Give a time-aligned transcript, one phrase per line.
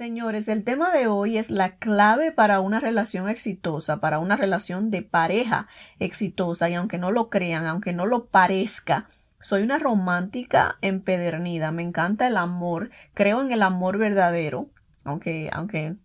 [0.00, 4.90] Señores, el tema de hoy es la clave para una relación exitosa, para una relación
[4.90, 6.70] de pareja exitosa.
[6.70, 9.08] Y aunque no lo crean, aunque no lo parezca,
[9.42, 14.70] soy una romántica empedernida, me encanta el amor, creo en el amor verdadero,
[15.04, 15.96] aunque, aunque,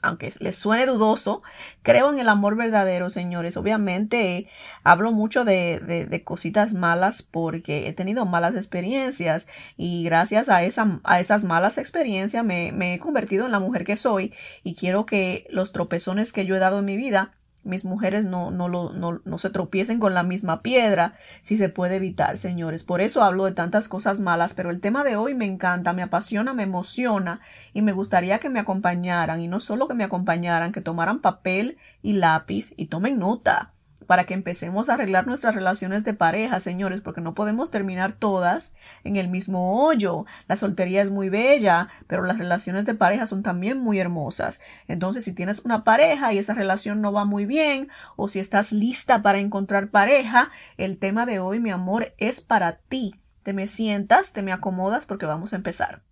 [0.00, 1.42] aunque les suene dudoso,
[1.82, 3.56] creo en el amor verdadero, señores.
[3.56, 4.48] Obviamente
[4.84, 11.00] hablo mucho de, de, cositas malas porque he tenido malas experiencias y gracias a, esa,
[11.04, 14.32] a esas malas experiencias me, me he convertido en la mujer que soy
[14.62, 17.32] y quiero que los tropezones que yo he dado en mi vida
[17.64, 21.68] mis mujeres no, no, lo, no, no, se tropiecen con la misma piedra, si se
[21.68, 22.84] puede evitar, señores.
[22.84, 26.02] Por eso hablo de tantas cosas malas, pero el tema de hoy me encanta, me
[26.02, 27.40] apasiona, me emociona
[27.72, 31.76] y me gustaría que me acompañaran y no solo que me acompañaran, que tomaran papel
[32.02, 33.73] y lápiz y tomen nota
[34.04, 38.72] para que empecemos a arreglar nuestras relaciones de pareja, señores, porque no podemos terminar todas
[39.02, 40.26] en el mismo hoyo.
[40.46, 44.60] La soltería es muy bella, pero las relaciones de pareja son también muy hermosas.
[44.88, 48.72] Entonces, si tienes una pareja y esa relación no va muy bien, o si estás
[48.72, 53.14] lista para encontrar pareja, el tema de hoy, mi amor, es para ti.
[53.42, 56.02] Te me sientas, te me acomodas porque vamos a empezar.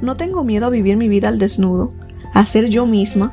[0.00, 1.92] No tengo miedo a vivir mi vida al desnudo
[2.34, 3.32] a ser yo misma,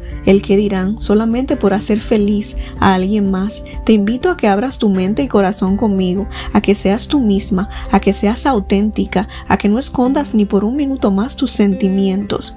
[0.25, 3.63] el que dirán solamente por hacer feliz a alguien más.
[3.85, 7.69] Te invito a que abras tu mente y corazón conmigo, a que seas tú misma,
[7.91, 12.55] a que seas auténtica, a que no escondas ni por un minuto más tus sentimientos,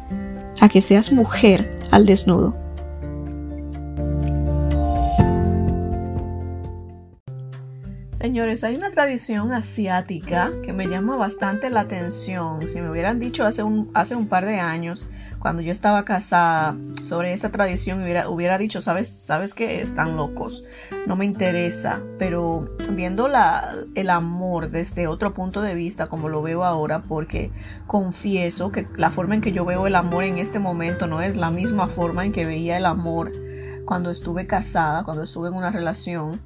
[0.61, 2.65] a que seas mujer al desnudo.
[8.25, 12.67] Señores, hay una tradición asiática que me llama bastante la atención.
[12.71, 15.11] Si me hubieran dicho hace un, hace un par de años
[15.45, 20.65] cuando yo estaba casada sobre esa tradición hubiera, hubiera dicho, sabes, sabes que están locos,
[21.07, 26.41] no me interesa, pero viendo la, el amor desde otro punto de vista como lo
[26.41, 27.51] veo ahora, porque
[27.87, 31.37] confieso que la forma en que yo veo el amor en este momento no es
[31.37, 33.31] la misma forma en que veía el amor
[33.85, 36.41] cuando estuve casada, cuando estuve en una relación.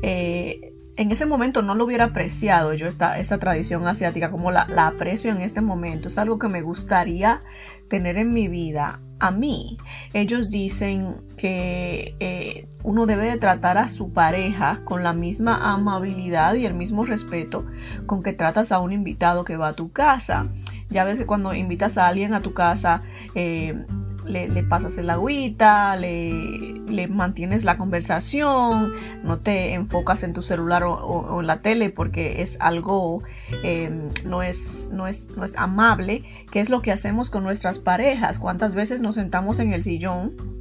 [0.00, 0.69] Eh,
[1.00, 4.88] en ese momento no lo hubiera apreciado yo esta, esta tradición asiática como la, la,
[4.88, 6.08] aprecio en este momento.
[6.08, 7.40] Es algo que me gustaría
[7.88, 9.78] tener en mi vida a mí.
[10.12, 16.52] Ellos dicen que eh, uno debe de tratar a su pareja con la misma amabilidad
[16.52, 17.64] y el mismo respeto
[18.04, 20.48] con que tratas a un invitado que va a tu casa.
[20.90, 23.86] Ya ves que cuando invitas a alguien a tu casa, eh,
[24.24, 28.92] le, pasas el agüita, le, le, mantienes la conversación,
[29.22, 33.22] no te enfocas en tu celular o, en la tele porque es algo,
[33.62, 36.24] em, no, es, no, es, no es amable.
[36.50, 38.38] ¿Qué es lo que hacemos con nuestras parejas?
[38.38, 40.59] ¿Cuántas veces nos sentamos en el sillón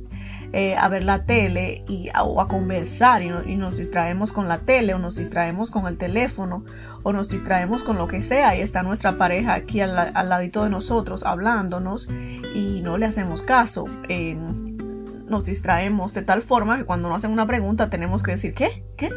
[0.52, 4.94] eh, a ver la tele y, o a conversar y, nos distraemos con la tele
[4.94, 6.64] o nos distraemos con el teléfono
[7.04, 10.70] o nos distraemos con lo que sea y está nuestra pareja aquí al, ladito de
[10.70, 12.10] nosotros hablándonos
[12.56, 13.86] y no le hacemos caso.
[15.28, 18.84] nos distraemos de tal forma que cuando nos hacen una pregunta tenemos que decir ¿qué?
[18.98, 19.12] ¿qué?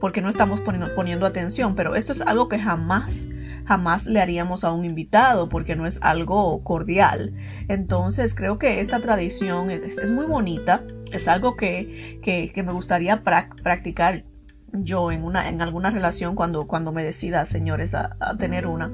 [0.00, 3.28] Porque no estamos poniendo, poniendo atención, pero esto es algo que jamás
[3.70, 7.32] jamás le haríamos a un invitado porque no es algo cordial.
[7.68, 10.82] Entonces creo que esta tradición es, muy bonita,
[11.12, 14.24] es algo que, que, me gustaría practicar
[14.72, 18.90] yo en, una, en alguna relación cuando, cuando me decida, señores, a, tener una.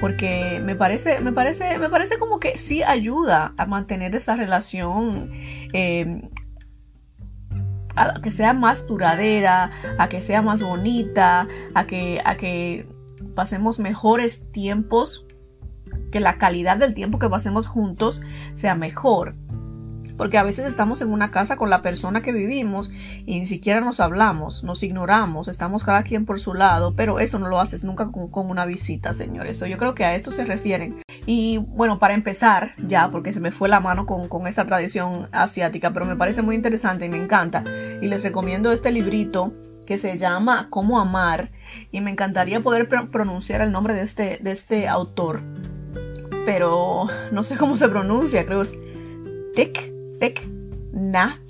[0.00, 5.30] Porque me parece, me, parece, me parece como que sí ayuda a mantener esa relación
[5.72, 6.28] eh,
[7.94, 12.88] a que sea más duradera, a que sea más bonita, a que, a que
[13.34, 15.26] pasemos mejores tiempos,
[16.12, 18.20] que la calidad del tiempo que pasemos juntos
[18.54, 19.34] sea mejor
[20.20, 22.90] porque a veces estamos en una casa con la persona que vivimos
[23.24, 27.38] y ni siquiera nos hablamos, nos ignoramos, estamos cada quien por su lado, pero eso
[27.38, 29.60] no lo haces nunca con, una visita, señores.
[29.60, 31.00] yo creo que a esto se refieren.
[31.24, 35.26] Y bueno, para empezar ya, porque se me fue la mano con, con esta tradición
[35.32, 37.64] asiática, pero me parece muy interesante y me encanta.
[38.02, 39.54] Y les recomiendo este librito
[39.90, 41.50] que se llama Cómo amar
[41.90, 45.42] y me encantaría poder pronunciar el nombre de este, de este autor,
[46.46, 48.78] pero no sé cómo se pronuncia, creo es
[49.52, 49.90] Tick
[50.92, 51.40] Nat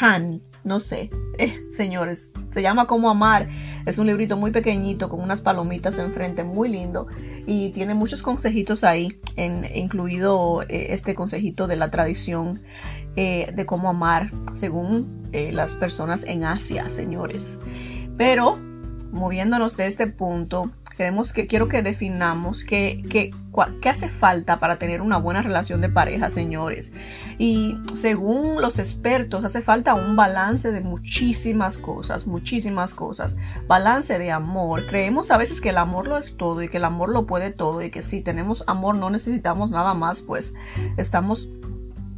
[0.00, 0.40] Han.
[0.62, 3.48] No sé, eh, señores, se llama Cómo Amar.
[3.86, 7.08] Es un librito muy pequeñito con unas palomitas enfrente, muy lindo.
[7.44, 9.18] Y tiene muchos consejitos ahí,
[9.74, 12.62] incluido eh, este consejito de la tradición
[13.16, 17.58] eh, de cómo amar según las personas en Asia, señores.
[18.16, 18.58] Pero
[19.12, 25.00] moviéndonos de este punto, queremos que quiero que definamos qué, qué hace falta para tener
[25.00, 26.92] una buena relación de pareja, señores.
[27.38, 33.36] Y según los expertos, hace falta un balance de muchísimas cosas, muchísimas cosas.
[33.66, 34.86] Balance de amor.
[34.86, 37.50] Creemos a veces que el amor lo es todo y que el amor lo puede
[37.50, 40.52] todo y que si tenemos amor no necesitamos nada más, pues
[40.98, 41.48] estamos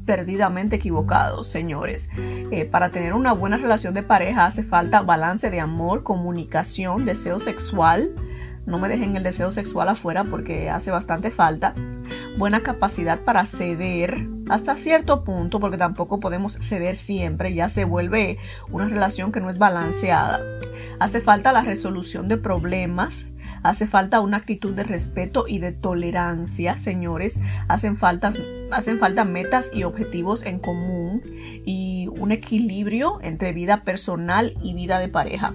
[0.05, 2.09] perdidamente equivocados, señores.
[2.17, 7.41] Eh, para tener una buena relación de pareja hace falta balance de amor, comunicación, deseo
[7.41, 8.15] sexual.
[8.67, 11.75] No me dejen el deseo sexual afuera porque hace bastante falta.
[12.37, 18.39] Buena capacidad para ceder hasta cierto punto, porque tampoco podemos ceder siempre, ya se vuelve
[18.71, 20.41] una relación que no es balanceada.
[21.01, 23.27] Hace falta la resolución de problemas,
[23.63, 27.39] Hace falta una actitud de respeto y de tolerancia, señores.
[27.69, 28.33] Hacen falta,
[28.71, 31.23] hacen falta metas y objetivos en común
[31.65, 35.55] y un equilibrio entre vida personal y vida de pareja.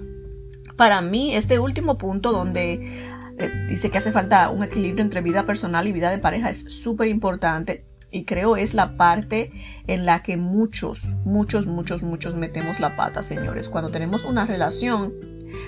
[0.76, 3.08] Para mí, este último punto donde
[3.38, 6.60] eh, dice que hace falta un equilibrio entre vida personal y vida de pareja es
[6.60, 9.52] súper importante y creo es la parte
[9.86, 13.68] en la que muchos, muchos, muchos, muchos metemos la pata, señores.
[13.68, 15.12] Cuando tenemos una relación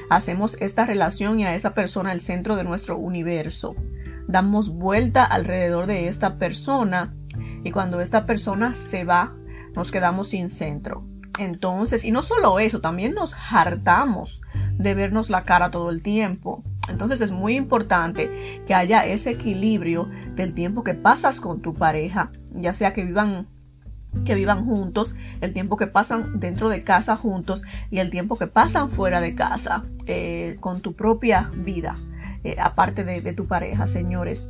[0.09, 3.75] Hacemos esta relación y a esa persona el centro de nuestro universo.
[4.27, 7.15] Damos vuelta alrededor de esta persona
[7.65, 9.35] y cuando esta persona se va,
[9.75, 11.05] nos quedamos sin centro.
[11.39, 14.41] Entonces, y no solo eso, también nos hartamos
[14.77, 16.63] de vernos la cara todo el tiempo.
[16.89, 22.31] Entonces es muy importante que haya ese equilibrio del tiempo que pasas con tu pareja,
[22.53, 23.47] ya sea que vivan
[24.25, 28.47] que vivan juntos, el tiempo que pasan dentro de casa juntos y el tiempo que
[28.47, 31.95] pasan fuera de casa eh, con tu propia vida,
[32.45, 34.47] eh, aparte de, tu pareja, señores.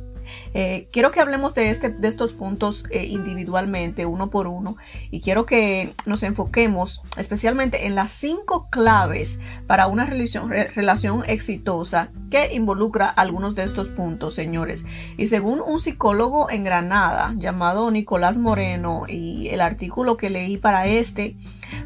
[0.53, 4.77] Eh, quiero que hablemos de, este, de estos puntos individualmente, uno por uno,
[5.09, 12.09] y quiero que nos enfoquemos especialmente en las cinco claves para una relación, relación exitosa
[12.29, 14.85] que involucra algunos de estos puntos, señores.
[15.17, 20.87] Y según un psicólogo en Granada llamado Nicolás Moreno y el artículo que leí para
[20.87, 21.35] este,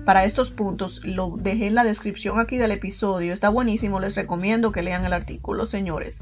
[0.06, 3.34] para estos puntos, lo dejé en la descripción aquí del episodio.
[3.34, 6.22] Está buenísimo, les recomiendo que lean el artículo, señores.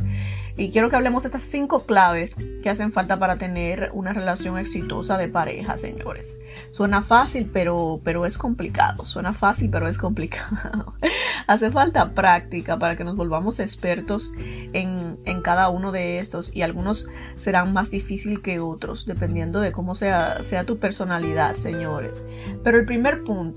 [0.56, 4.58] Y quiero que hablemos de estas cinco claves que hacen falta para tener una relación
[4.58, 6.38] exitosa de pareja, señores.
[6.70, 9.06] Suena fácil, pero, pero es complicado.
[9.06, 10.94] Suena fácil, pero es complicado.
[11.48, 14.32] Hace falta práctica para que nos volvamos expertos
[14.74, 15.14] en,
[15.44, 20.42] cada uno de estos y algunos serán más difíciles que otros, dependiendo de cómo sea,
[20.44, 22.24] sea tu personalidad, señores.
[22.64, 23.53] Pero el primer punto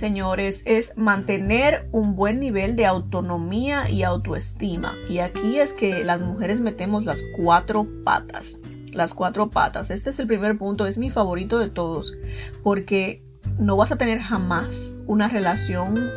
[0.00, 4.94] señores, es mantener un buen nivel de autonomía y autoestima.
[5.08, 8.58] Y aquí es que las mujeres metemos las cuatro patas.
[8.92, 9.90] Las cuatro patas.
[9.90, 12.16] Este es el primer punto, es mi favorito de todos,
[12.62, 13.22] porque
[13.58, 16.10] no vas a tener jamás una relación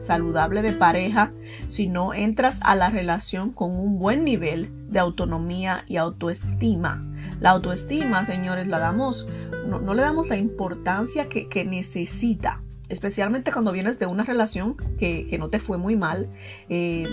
[0.00, 1.32] saludable de pareja
[1.68, 7.04] si no entras a la relación con un buen nivel de autonomía y autoestima.
[7.40, 9.28] La autoestima, señores, la damos,
[9.66, 15.48] no, le damos la importancia que, necesita, especialmente cuando vienes de una relación que, no
[15.48, 16.28] te fue muy mal.
[16.68, 17.06] Eh,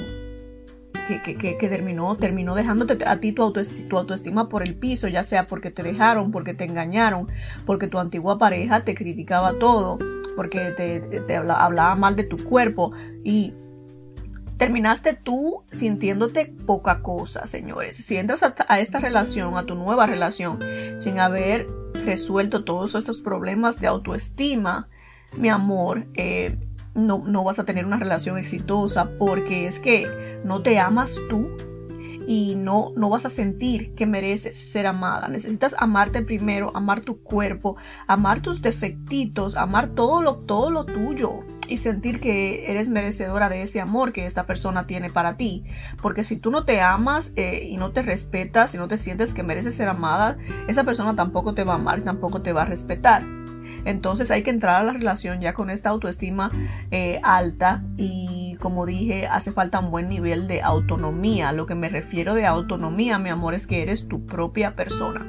[1.08, 5.46] que, terminó, terminó dejándote a ti tu autoestima, tu autoestima, por el piso, ya sea
[5.46, 7.28] porque te dejaron, porque te engañaron,
[7.68, 10.00] porque tu antigua pareja te criticaba todo,
[10.36, 10.72] porque
[11.28, 12.92] te hablaba mal de tu cuerpo
[13.24, 13.54] y
[14.58, 17.98] terminaste tú sintiéndote poca cosa, señores.
[17.98, 20.60] Si entras a, esta relación, a tu nueva relación,
[20.98, 21.68] sin haber
[22.06, 24.88] resuelto todos estos problemas de autoestima,
[25.38, 26.58] mi amor, eh,
[26.94, 31.50] no, no vas a tener una relación exitosa porque es que no te amas tú,
[32.28, 35.28] y no, no vas a sentir que mereces ser amada.
[35.28, 37.76] Necesitas amarte primero, amar tu cuerpo,
[38.08, 43.64] amar tus defectitos, amar todo lo, todo lo tuyo y sentir que eres merecedora de
[43.64, 45.64] ese amor que esta persona tiene para ti.
[46.02, 49.34] Porque si tú no te amas eh, y no te respetas y no te sientes
[49.34, 52.66] que mereces ser amada, esa persona tampoco te va a amar, tampoco te va a
[52.66, 53.24] respetar.
[53.86, 56.52] Entonces hay que entrar a la relación ya con esta autoestima
[56.92, 61.52] eh, alta y como dije, hace falta un buen nivel de autonomía.
[61.52, 65.26] Lo que me refiero de autonomía, mi amor, es que eres tu propia persona.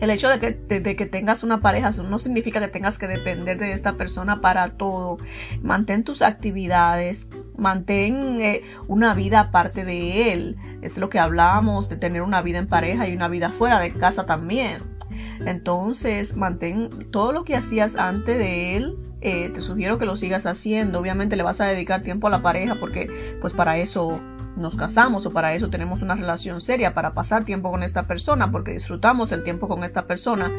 [0.00, 3.94] El hecho de que, tengas una pareja no significa que tengas que depender de esta
[3.94, 5.18] persona para todo.
[5.60, 10.56] Mantén tus actividades, mantén eh, una vida aparte de él.
[10.82, 13.92] Es lo que hablábamos de tener una vida en pareja y una vida fuera de
[13.92, 14.97] casa también.
[15.46, 18.96] Entonces, mantén todo lo que hacías antes de él.
[19.20, 21.00] Eh, te sugiero que lo sigas haciendo.
[21.00, 24.20] Obviamente le vas a dedicar tiempo a la pareja porque pues para eso
[24.56, 28.50] nos casamos o para eso tenemos una relación seria, para pasar tiempo con esta persona,
[28.50, 30.50] porque disfrutamos el tiempo con esta persona,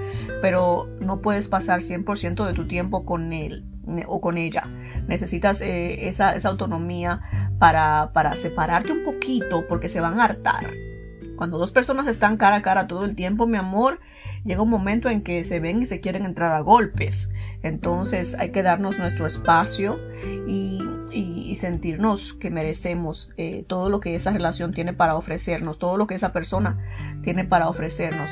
[0.41, 3.65] pero no puedes pasar 100% de tu tiempo con él.
[4.07, 4.67] o con ella.
[5.07, 7.21] Necesitas eh, esa, autonomía
[7.57, 10.67] para separarte un poquito porque se van a hartar.
[11.39, 14.01] Cuando dos personas están cara a cara todo el tiempo, mi amor,
[14.43, 17.29] llega un momento en que se ven y se quieren entrar a golpes.
[17.63, 20.00] Entonces hay que darnos nuestro espacio
[20.48, 20.79] y,
[21.55, 26.15] sentirnos que merecemos eh, todo lo que esa relación tiene para ofrecernos, todo lo que
[26.15, 26.77] esa persona
[27.22, 28.29] tiene para ofrecernos.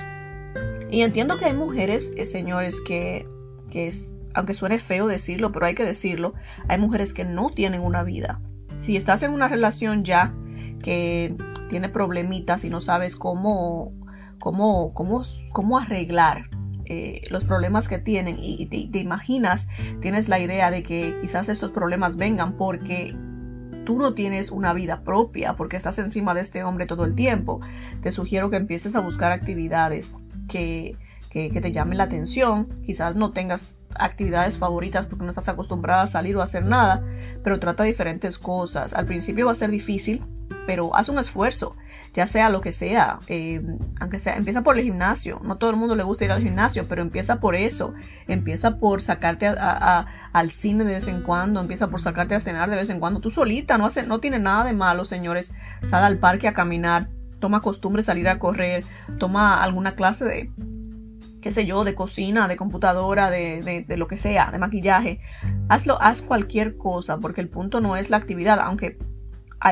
[0.89, 3.27] Y entiendo que hay mujeres, eh, señores, que,
[3.69, 6.35] que es, aunque suene feo decirlo, pero hay que decirlo,
[6.69, 8.39] hay mujeres que no tienen una vida.
[8.77, 10.33] Si estás en una relación ya
[10.81, 11.35] que
[11.69, 13.91] tiene problemitas y no sabes cómo
[14.47, 16.45] cómo, cómo, cómo arreglar
[16.85, 19.67] eh, los problemas que tienen y te, imaginas,
[19.99, 23.13] tienes la idea de que quizás estos problemas vengan porque
[23.85, 27.59] tú no tienes una vida propia, porque estás encima de este hombre todo el tiempo.
[28.01, 30.13] Te sugiero que empieces a buscar actividades
[30.47, 30.95] que,
[31.29, 32.69] que, que te llamen la atención.
[32.85, 37.03] Quizás no tengas actividades favoritas porque no estás acostumbrada a salir o a hacer nada,
[37.43, 38.93] pero trata diferentes cosas.
[38.93, 40.23] Al principio va a ser difícil,
[40.65, 41.75] pero haz un esfuerzo
[42.17, 43.61] ya sea lo que sea, eh,
[43.99, 45.39] aunque sea, empieza por el gimnasio.
[45.43, 47.93] No todo el mundo le gusta ir al gimnasio, pero empieza por eso.
[48.27, 52.75] Empieza por sacarte al cine de vez en cuando, empieza por sacarte a cenar de
[52.75, 53.19] vez en cuando.
[53.19, 55.53] Tú solita, no, hace, no tiene nada de malo, señores.
[55.85, 57.07] Sal al parque a caminar,
[57.37, 58.83] toma costumbre salir a correr,
[59.19, 60.49] toma alguna clase de,
[61.39, 65.19] qué sé yo, de cocina, de computadora, de, de lo que sea, de maquillaje.
[65.69, 68.97] Hazlo, haz cualquier cosa, porque el punto no es la actividad, aunque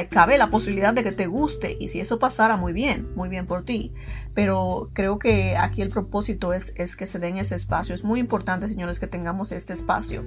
[0.10, 3.46] cabe la posibilidad de que te guste y si eso pasara muy bien, muy bien
[3.46, 3.94] por ti.
[4.34, 7.96] Pero creo que aquí el propósito es, es que se den ese espacio.
[7.96, 10.24] Es muy importante, señores, que tengamos este espacio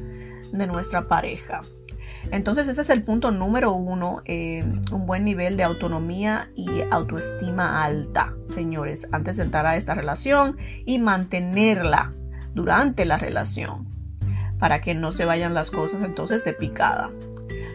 [0.52, 1.60] de nuestra pareja.
[2.30, 4.60] Entonces ese es el punto número uno, eh,
[4.92, 10.56] un buen nivel de autonomía y autoestima alta, señores, antes de entrar a esta relación
[10.84, 12.12] y mantenerla
[12.54, 13.86] durante la relación
[14.58, 17.10] para que no se vayan las cosas entonces de picada.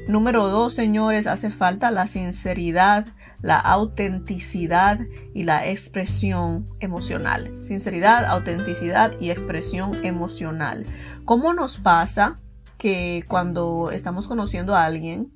[0.07, 3.07] Número dos, señores, hace falta la sinceridad,
[3.41, 5.00] la autenticidad
[5.33, 7.55] y la expresión emocional.
[7.62, 10.86] Sinceridad, autenticidad y expresión emocional.
[11.24, 12.39] ¿Cómo nos pasa
[12.77, 15.31] que cuando estamos conociendo a alguien,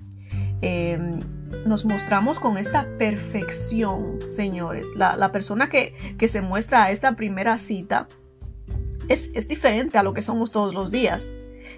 [0.62, 1.20] em,
[1.66, 4.90] nos mostramos con esta perfección, señores?
[4.98, 8.08] La, persona que, que, se muestra a esta primera cita
[9.08, 11.26] es, es diferente a lo que somos todos los días.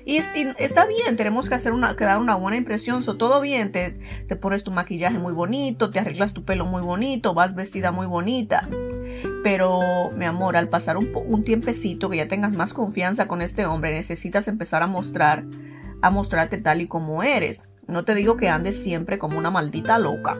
[0.06, 0.18] Y,
[0.58, 4.00] está bien, tenemos que hacer una, que dar una buena impresión, so, todo bien, te,
[4.28, 8.08] te pones tu maquillaje muy bonito, te arreglas tu pelo muy bonito, vas vestida muy
[8.08, 8.62] bonita.
[9.44, 13.66] Pero, mi amor, al pasar un, un tiempecito que ya tengas más confianza con este
[13.66, 15.46] hombre, necesitas empezar a mostrar,
[16.02, 17.64] a mostrarte tal y como eres.
[17.88, 20.38] No te digo que andes siempre como una maldita loca,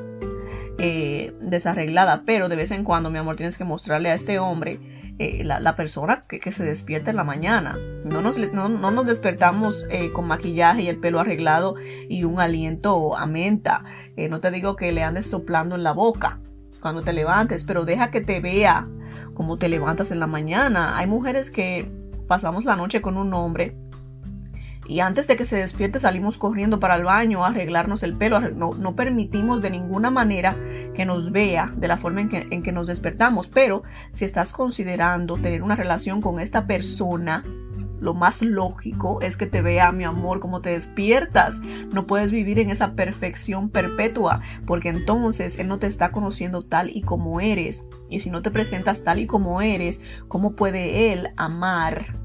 [0.78, 4.80] eh, desarreglada, pero de vez en cuando, mi amor, tienes que mostrarle a este hombre
[5.22, 7.78] eh, la, persona que, se despierta en la mañana.
[8.06, 11.76] No nos, no, nos despertamos eh, con maquillaje y el pelo arreglado
[12.08, 13.84] y un aliento a menta.
[14.16, 16.40] Eh, no te digo que le andes soplando en la boca
[16.80, 18.88] cuando te levantes, pero deja que te vea
[19.34, 20.98] como te levantas en la mañana.
[20.98, 21.92] Hay mujeres que
[22.30, 23.76] pasamos la noche con un hombre
[24.90, 28.40] y antes de que se despierte salimos corriendo para el baño a arreglarnos el pelo.
[28.40, 30.58] No, permitimos de ninguna manera
[30.96, 33.48] que nos vea de la forma en que, en que nos despertamos.
[33.50, 37.44] Pero si estás considerando tener una relación con esta persona,
[38.02, 41.62] lo más lógico es que te vea, mi amor, como te despiertas.
[41.94, 46.90] No puedes vivir en esa perfección perpetua, porque entonces Él no te está conociendo tal
[46.90, 47.84] y como eres.
[48.10, 52.16] Y si no te presentas tal y como eres, ¿cómo puede Él amar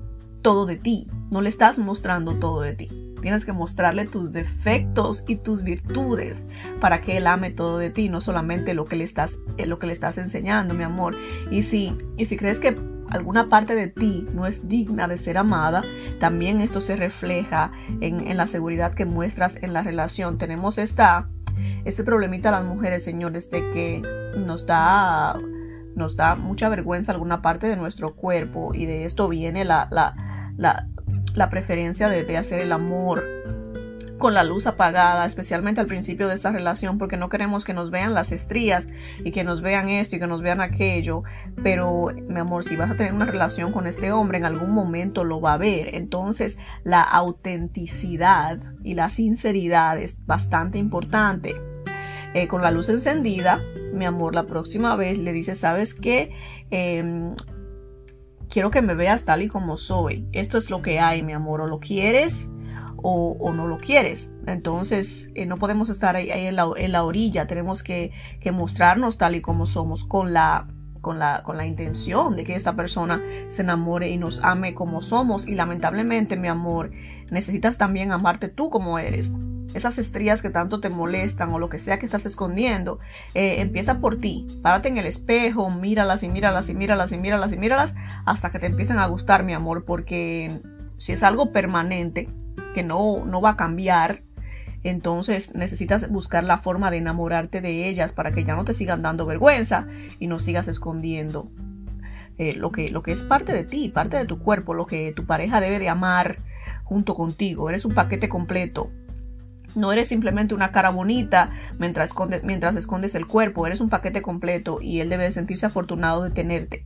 [0.44, 1.08] todo de ti?
[1.34, 2.88] no le estás mostrando todo de ti.
[3.20, 6.46] Tienes que mostrarle tus defectos y tus virtudes
[6.80, 9.80] para que él ame todo de ti, no solamente lo que le estás, eh, lo
[9.80, 11.16] que le estás enseñando, mi amor.
[11.50, 12.78] Y si, y si crees que
[13.10, 15.82] alguna parte de ti no es digna de ser amada,
[16.20, 20.38] también esto se refleja en, la seguridad que muestras en la relación.
[20.38, 21.28] Tenemos esta,
[21.84, 24.02] este problemita a las mujeres, señores, de que
[24.38, 25.36] nos da,
[25.94, 30.14] nos da mucha vergüenza alguna parte de nuestro cuerpo y de esto viene la, la,
[30.56, 30.86] la
[31.34, 33.24] la preferencia de, hacer el amor
[34.18, 37.90] con la luz apagada, especialmente al principio de esta relación, porque no queremos que nos
[37.90, 38.86] vean las estrías
[39.22, 41.24] y que nos vean esto y que nos vean aquello.
[41.62, 45.24] Pero, mi amor, si vas a tener una relación con este hombre, en algún momento
[45.24, 45.94] lo va a ver.
[45.94, 51.74] Entonces, la autenticidad y la sinceridad es bastante importante.
[52.35, 53.62] Eh, con la luz encendida,
[53.93, 56.33] mi amor, la próxima vez le dices, ¿sabes qué?
[56.71, 57.37] Em,
[58.49, 60.26] quiero que me veas tal y como soy.
[60.33, 61.61] Esto es lo que hay, mi amor.
[61.61, 62.50] O lo quieres
[62.97, 64.33] o, no lo quieres.
[64.47, 67.47] Entonces, eh, no podemos estar ahí, en, la, orilla.
[67.47, 68.12] Tenemos que,
[68.53, 70.69] mostrarnos tal y como somos con la
[71.03, 75.03] con la, con la intención de que esta persona se enamore y nos ame como
[75.03, 75.47] somos.
[75.47, 76.93] Y lamentablemente, mi amor,
[77.31, 79.35] necesitas también amarte tú como eres.
[79.75, 83.00] Esas estrías que tanto te molestan o lo que sea que estás escondiendo,
[83.35, 84.47] eh, empieza por ti.
[84.62, 88.59] Párate en el espejo, míralas y míralas y míralas y míralas y míralas hasta que
[88.59, 90.61] te empiecen a gustar, mi amor, porque
[90.97, 92.28] si es algo permanente,
[92.75, 94.23] que no, no va a cambiar,
[94.85, 99.02] entonces necesitas buscar la forma de enamorarte de ellas para que ya no te sigan
[99.02, 99.87] dando vergüenza
[100.21, 101.50] y no sigas escondiendo
[102.37, 105.12] eh, lo, que, lo que es parte de ti, parte de tu cuerpo, lo que
[105.12, 106.37] tu pareja debe de amar
[106.83, 107.71] junto contigo.
[107.71, 108.90] Eres un paquete completo.
[109.75, 114.23] No eres simplemente una cara bonita mientras escondes, mientras escondes el cuerpo, eres un paquete
[114.23, 116.85] completo y él debe de sentirse afortunado de tenerte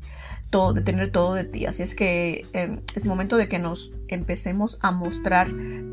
[0.51, 1.67] todo, de tener todo de ti.
[1.67, 5.49] Así es que em, es momento de que nos empecemos a mostrar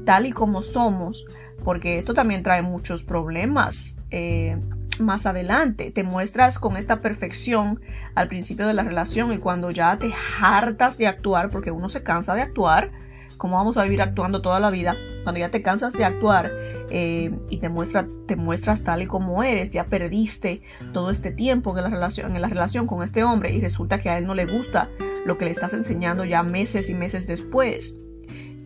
[0.05, 1.25] tal y como somos,
[1.63, 3.97] porque esto también trae muchos problemas.
[4.11, 4.57] Eh,
[4.99, 7.81] más adelante te muestras con esta perfección
[8.13, 12.01] al principio de la relación y cuando ya te hartas de actuar, porque uno se
[12.03, 12.91] cansa de actuar,
[13.37, 14.95] ¿cómo vamos a vivir actuando toda la vida?
[15.23, 16.49] Cuando ya te cansas de actuar
[16.89, 20.61] eh, y te, muestra, te muestras tal y como eres, ya perdiste
[20.93, 24.09] todo este tiempo en la, relación, en la relación con este hombre y resulta que
[24.09, 24.89] a él no le gusta
[25.25, 27.95] lo que le estás enseñando ya meses y meses después.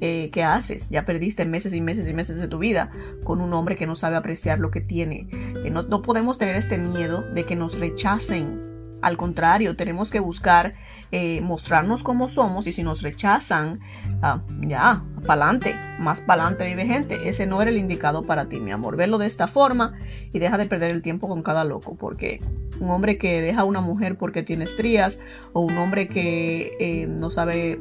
[0.01, 0.89] Eh, ¿Qué haces?
[0.89, 2.89] Ya perdiste meses y meses y meses de tu vida
[3.23, 5.27] con un hombre que no sabe apreciar lo que tiene.
[5.63, 8.61] Eh, no, no podemos tener este miedo de que nos rechacen.
[9.01, 10.75] Al contrario, tenemos que buscar
[11.11, 13.79] eh, mostrarnos como somos y si nos rechazan,
[14.21, 17.29] ah, ya, pa'lante, más pa'lante vive gente.
[17.29, 18.95] Ese no era el indicado para ti, mi amor.
[18.95, 19.93] Verlo de esta forma
[20.33, 22.41] y deja de perder el tiempo con cada loco, porque
[22.79, 25.19] un hombre que deja a una mujer porque tiene estrías
[25.53, 27.79] o un hombre que eh, no sabe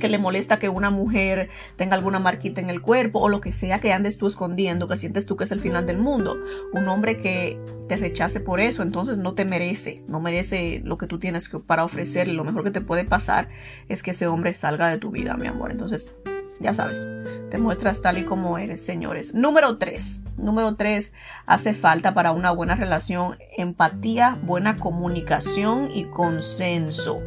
[0.00, 3.52] que le molesta que una mujer tenga alguna marquita en el cuerpo o lo que
[3.52, 6.36] sea que andes tú escondiendo, que sientes tú que es el final del mundo.
[6.72, 11.06] Un hombre que te rechace por eso, entonces no te merece, no merece lo que
[11.06, 12.34] tú tienes para ofrecerle.
[12.34, 13.48] Lo mejor que te puede pasar
[13.88, 15.70] es que ese hombre salga de tu vida, mi amor.
[15.70, 16.14] Entonces,
[16.60, 17.06] ya sabes,
[17.50, 19.34] te muestras tal y como eres, señores.
[19.34, 20.22] Número 3.
[20.36, 21.12] Número 3,
[21.46, 27.20] hace falta para una buena relación empatía, buena comunicación y consenso.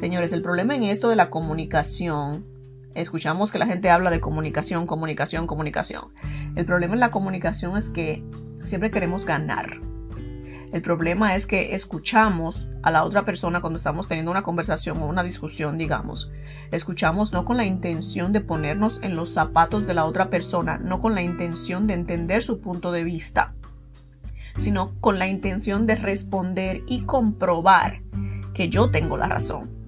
[0.00, 2.46] Señores, el problema en esto de la comunicación,
[2.94, 6.14] escuchamos que la gente habla de comunicación, comunicación, comunicación.
[6.56, 8.24] El problema en la comunicación es que
[8.62, 9.78] siempre queremos ganar.
[10.72, 15.06] El problema es que escuchamos a la otra persona cuando estamos teniendo una conversación o
[15.06, 16.30] una discusión, digamos.
[16.70, 21.02] Escuchamos no con la intención de ponernos en los zapatos de la otra persona, no
[21.02, 23.52] con la intención de entender su punto de vista,
[24.56, 28.00] sino con la intención de responder y comprobar
[28.54, 29.79] que yo tengo la razón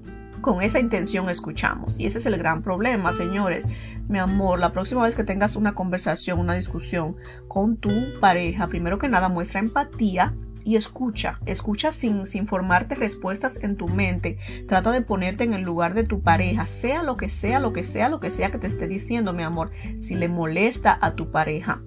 [0.42, 1.98] con esa intención escuchamos.
[1.98, 3.66] Y ese es el gran problema, señores.
[4.08, 7.16] Mi amor, la próxima vez que tengas una conversación, una discusión
[7.48, 11.40] con tu pareja, primero que nada muestra empatía y escucha.
[11.46, 14.38] Escucha sin, sin formarte respuestas en tu mente.
[14.68, 17.84] Trata de ponerte en el lugar de tu pareja, sea lo que sea, lo que
[17.84, 19.70] sea, lo que sea que te esté diciendo, mi amor.
[20.00, 21.80] Si le molesta a tu pareja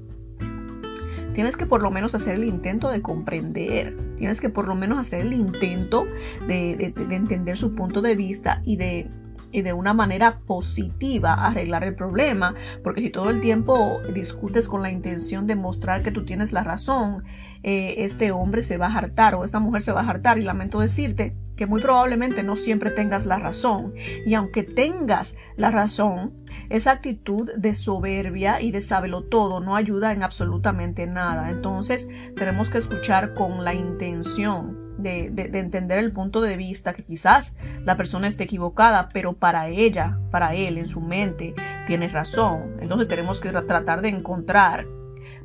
[1.36, 4.98] tienes que por lo menos hacer el intento de comprender, tienes que por lo menos
[4.98, 6.08] hacer el intento
[6.48, 9.08] de, entender su punto de vista y de
[9.52, 14.82] y de una manera positiva arreglar el problema, porque si todo el tiempo discutes con
[14.82, 17.24] la intención de mostrar que tú tienes la razón,
[17.64, 20.38] eh, este hombre se va a hartar o esta mujer se va a hartar.
[20.38, 23.94] Y lamento decirte que muy probablemente no siempre tengas la razón.
[24.26, 26.34] Y aunque tengas la razón,
[26.70, 31.50] esa actitud de soberbia y de sábelo todo no ayuda en absolutamente nada.
[31.50, 37.56] Entonces tenemos que escuchar con la intención de, entender el punto de vista que quizás
[37.84, 41.54] la persona esté equivocada, pero para ella, para él, en su mente,
[41.88, 42.78] tiene razón.
[42.80, 44.86] Entonces tenemos que tratar de encontrar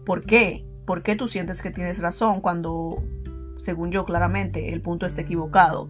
[0.04, 3.02] por qué, por qué tú sientes que tienes razón cuando,
[3.58, 5.88] según yo claramente, el punto está equivocado.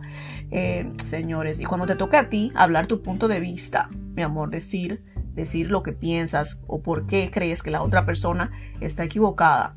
[0.51, 4.51] Eh, señores, y cuando te toque a ti hablar tu punto de vista, mi amor,
[4.51, 5.03] decir
[5.35, 9.77] decir lo que piensas o por qué crees que la otra persona está equivocada.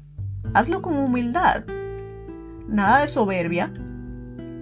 [0.53, 1.63] Hazlo con humildad.
[2.67, 3.71] Nada de soberbia,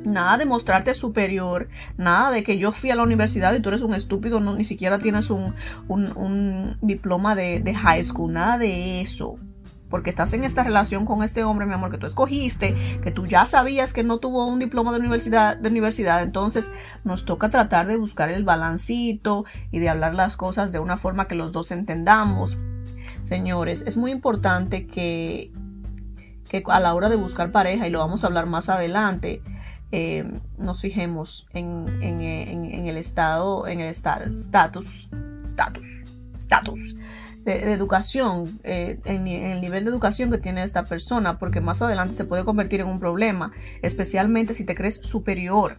[0.06, 3.82] nada de mostrarte superior, nada de que yo fui a la universidad y tú eres
[3.82, 5.56] un estúpido, no, ni siquiera tienes un,
[5.88, 9.38] un, diploma de, de high school, nada de eso
[9.92, 13.28] porque estás en esta relación con este hombre, mi amor, que tú escogiste, que tú
[13.28, 16.72] ya sabías que no tuvo un diploma de universidad, de universidad, entonces
[17.04, 21.28] nos toca tratar de buscar el balancito y de hablar las cosas de una forma
[21.28, 22.58] que los dos entendamos.
[23.22, 25.52] Señores, es muy importante que,
[26.50, 29.42] que a la hora de buscar pareja, y lo vamos a hablar más adelante,
[29.92, 30.24] eh,
[30.58, 35.10] nos fijemos en, en, el estado, en el estatus,
[35.44, 36.00] estatus,
[36.38, 36.96] estatus
[37.44, 42.16] de, educación, eh, en, el nivel de educación que tiene esta persona, porque más adelante
[42.16, 43.52] se puede convertir en un problema,
[43.82, 45.78] especialmente si te crees superior,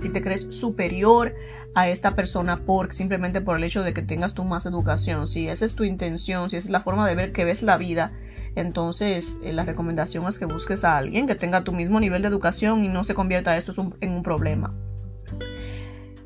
[0.00, 1.34] si te crees superior
[1.74, 5.28] a esta persona por simplemente por el hecho de que tengas tú más educación.
[5.28, 7.76] Si esa es tu intención, si esa es la forma de ver que ves la
[7.76, 8.12] vida,
[8.56, 12.28] entonces eh, la recomendación es que busques a alguien que tenga tu mismo nivel de
[12.28, 14.72] educación y no se convierta esto en un problema.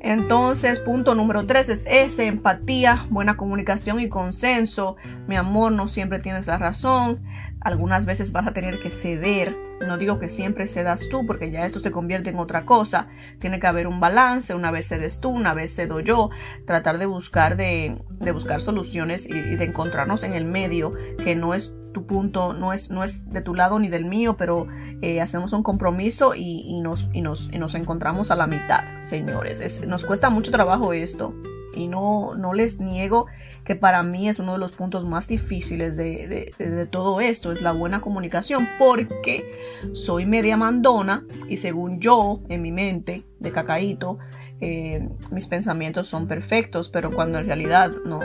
[0.01, 4.95] Entonces, punto número tres es ese, empatía, buena comunicación y consenso.
[5.27, 7.21] Mi amor, no siempre tienes la razón.
[7.59, 9.57] Algunas veces vas a tener que ceder.
[9.85, 13.07] No digo que siempre cedas tú, porque ya esto se convierte en otra cosa.
[13.39, 14.55] Tiene que haber un balance.
[14.55, 16.29] Una vez cedes tú, una vez cedo yo.
[16.65, 17.97] Tratar de buscar, de,
[18.33, 22.89] buscar soluciones y de encontrarnos en el medio, que no es tu punto no es,
[22.89, 24.67] no es de tu lado ni del mío, pero
[25.01, 29.85] eh, hacemos un compromiso y, nos, y, nos, nos, encontramos a la mitad, señores.
[29.87, 31.33] nos cuesta mucho trabajo esto
[31.75, 33.27] y no, no les niego
[33.63, 37.61] que para mí es uno de los puntos más difíciles de, de, todo esto, es
[37.61, 39.43] la buena comunicación, porque
[39.93, 44.17] soy media mandona y según yo, en mi mente de cacaíto,
[44.61, 48.19] eh, mis pensamientos son perfectos, pero cuando en realidad no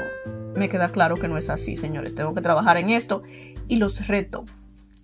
[0.56, 2.14] me queda claro que no es así, señores.
[2.14, 3.22] Tengo que trabajar en esto
[3.68, 4.44] y los reto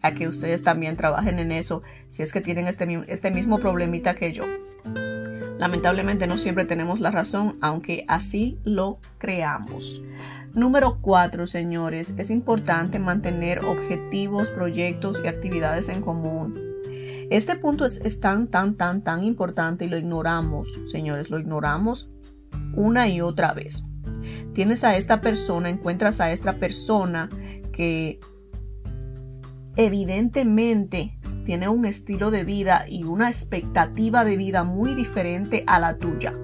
[0.02, 4.14] a que ustedes también trabajen en eso si es que tienen este, este mismo problemita
[4.14, 4.44] que yo.
[5.58, 10.00] Lamentablemente no siempre tenemos la razón, aunque así lo creamos.
[10.54, 16.58] Número cuatro, señores, es importante mantener objetivos, proyectos y actividades en común.
[17.30, 22.10] Este punto es, tan, tan, tan, tan importante y lo ignoramos, señores, lo ignoramos
[22.74, 23.84] una y otra vez.
[24.54, 27.28] Tienes a esta persona, encuentras a esta persona
[27.70, 28.18] que
[29.80, 35.96] evidentemente tiene un estilo de vida y una expectativa de vida muy diferente a la
[35.96, 36.34] tuya.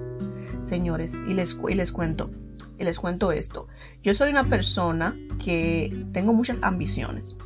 [0.63, 2.31] Señores, y les, les cuento,
[2.79, 3.67] y les cuento esto.
[4.01, 7.37] Yo soy una persona que tengo muchas ambiciones.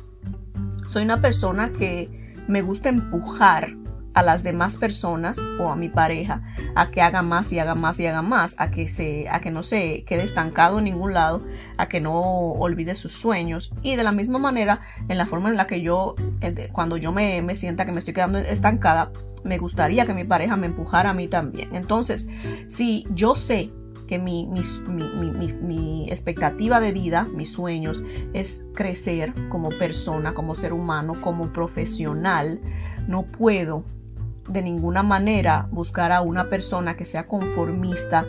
[0.86, 3.76] Soy una persona que me gusta empujar
[4.14, 6.42] a las demás personas o a mi pareja
[6.74, 9.50] a que haga más y haga más y haga más, a que, se, a que
[9.50, 11.42] no se quede estancado en ningún lado,
[11.76, 15.56] a que no olvide sus sueños y de la misma manera en la forma en
[15.56, 16.14] la que yo,
[16.72, 19.12] cuando yo me, me sienta que me estoy quedando estancada,
[19.44, 21.74] me gustaría que mi pareja me empujara a mí también.
[21.74, 22.28] Entonces,
[22.68, 23.72] si yo sé
[24.06, 30.54] que mi, mi, mi, mi, expectativa de vida, mis sueños, es crecer como persona, como
[30.54, 32.60] ser humano, como profesional,
[33.08, 33.84] no puedo
[34.48, 38.26] de ninguna manera buscar a una persona que sea conformista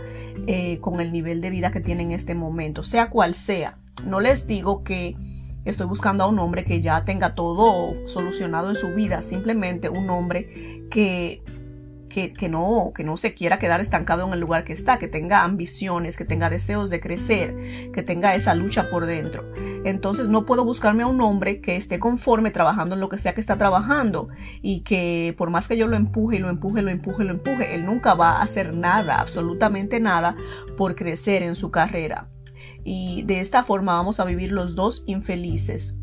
[0.48, 3.78] eh, con el nivel de vida que tiene en este momento, sea cual sea.
[4.06, 5.16] No les digo que
[5.66, 10.10] estoy buscando a un hombre que ya tenga todo solucionado en su vida, simplemente un
[10.10, 11.42] hombre que
[12.14, 15.44] que, no, que no se quiera quedar estancado en el lugar que está, que tenga
[15.44, 19.52] ambiciones, que tenga deseos de crecer, que tenga esa lucha por dentro.
[19.84, 23.34] Entonces no puedo buscarme a un hombre que esté conforme trabajando en lo que sea
[23.34, 24.30] que está trabajando
[24.62, 27.74] y que por más que yo lo empuje y lo empuje, lo empuje, lo empuje,
[27.74, 30.36] él nunca va a hacer nada, absolutamente nada
[30.78, 32.30] por crecer en su carrera.
[32.84, 35.96] Y de esta forma vamos a vivir los dos infelices.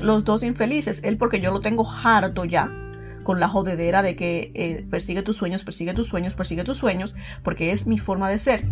[0.00, 2.70] Los dos infelices, él porque yo lo tengo harto ya
[3.28, 7.14] con la jodedera de que eh, persigue tus sueños, persigue tus sueños, persigue tus sueños,
[7.44, 8.64] porque es mi forma de ser.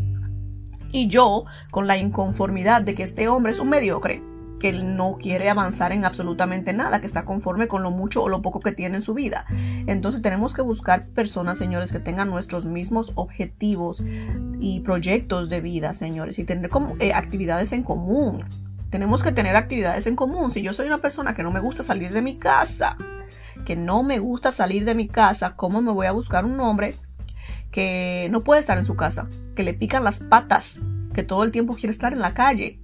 [0.91, 4.23] Y yo con la inconformidad de que este hombre es un mediocre,
[4.59, 8.41] que no quiere avanzar en absolutamente nada, que está conforme con lo mucho o lo
[8.41, 9.45] poco que tiene en su vida.
[9.87, 14.03] Entonces tenemos que buscar personas, señores, que tengan nuestros mismos objetivos
[14.59, 18.47] y proyectos de vida, señores, y tener como, eh, actividades en común.
[18.89, 20.51] Tenemos que tener actividades en común.
[20.51, 22.97] Si yo soy una persona que no me gusta salir de mi casa,
[23.67, 26.95] que no me gusta salir de mi casa, ¿cómo me voy a buscar un hombre
[27.71, 30.81] que no puede estar en su casa, que le pican las patas,
[31.13, 32.81] que todo el tiempo quiere estar en la calle?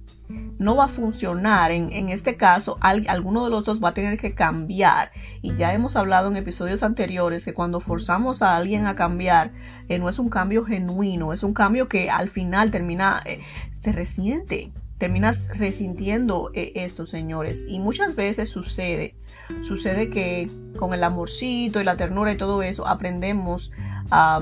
[0.59, 1.71] No va a funcionar.
[1.71, 5.11] En, este caso, alguno de los dos va a tener que cambiar.
[5.41, 9.51] Y ya hemos hablado en episodios anteriores que cuando forzamos a alguien a cambiar,
[9.89, 13.41] eh, no es un cambio genuino, es un cambio que al final termina, eh,
[13.71, 14.71] se resiente
[15.03, 17.61] terminas resintiendo eh, esto, señores.
[17.67, 19.17] Y muchas veces sucede,
[19.61, 23.69] sucede que con el amorcito y la ternura y todo eso aprendemos
[24.11, 24.39] a,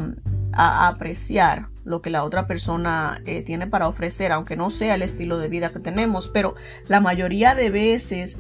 [0.54, 5.39] apreciar lo que la otra persona eh, tiene para ofrecer, aunque no sea el estilo
[5.39, 6.54] de vida que tenemos, pero
[6.88, 8.39] la mayoría de veces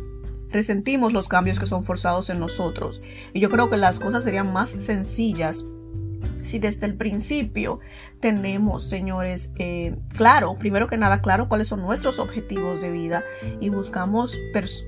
[0.51, 3.01] resentimos los cambios que son forzados en nosotros.
[3.33, 5.65] Y yo creo que las cosas serían más sencillas
[6.43, 7.79] si desde el principio
[8.19, 13.23] tenemos, señores, eh, claro, primero que nada, claro cuáles son nuestros objetivos de vida
[13.59, 14.37] y buscamos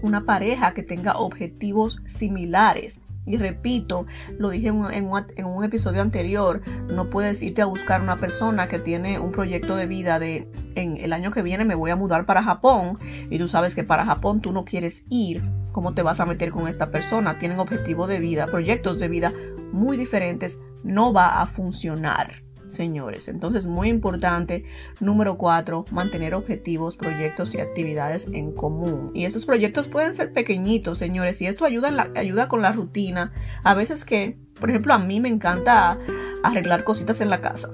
[0.02, 2.98] una pareja que tenga objetivos similares.
[3.26, 4.06] Y repito,
[4.38, 4.76] lo dije en
[5.08, 9.88] un, episodio anterior, no puedes irte a buscar una persona que tiene un proyecto de
[9.88, 12.98] vida de en el año que viene me voy a mudar para Japón
[13.30, 15.42] y tú sabes que para Japón tú no quieres ir.
[15.72, 17.40] ¿Cómo te vas a meter con esta persona?
[17.40, 19.34] Tienen objetivos de vida, proyectos de vida
[19.74, 20.60] muy diferentes.
[20.84, 23.28] No va a funcionar señores.
[23.28, 24.66] Entonces, muy importante.
[25.00, 29.12] Número cuatro, mantener objetivos, proyectos y actividades en común.
[29.14, 31.42] Y estos proyectos pueden ser pequeñitos, señores.
[31.42, 33.32] Y esto ayuda, ayuda con la rutina.
[33.64, 36.00] A veces que, por ejemplo, a mí me encanta
[36.44, 37.70] arreglar cositas en la casa.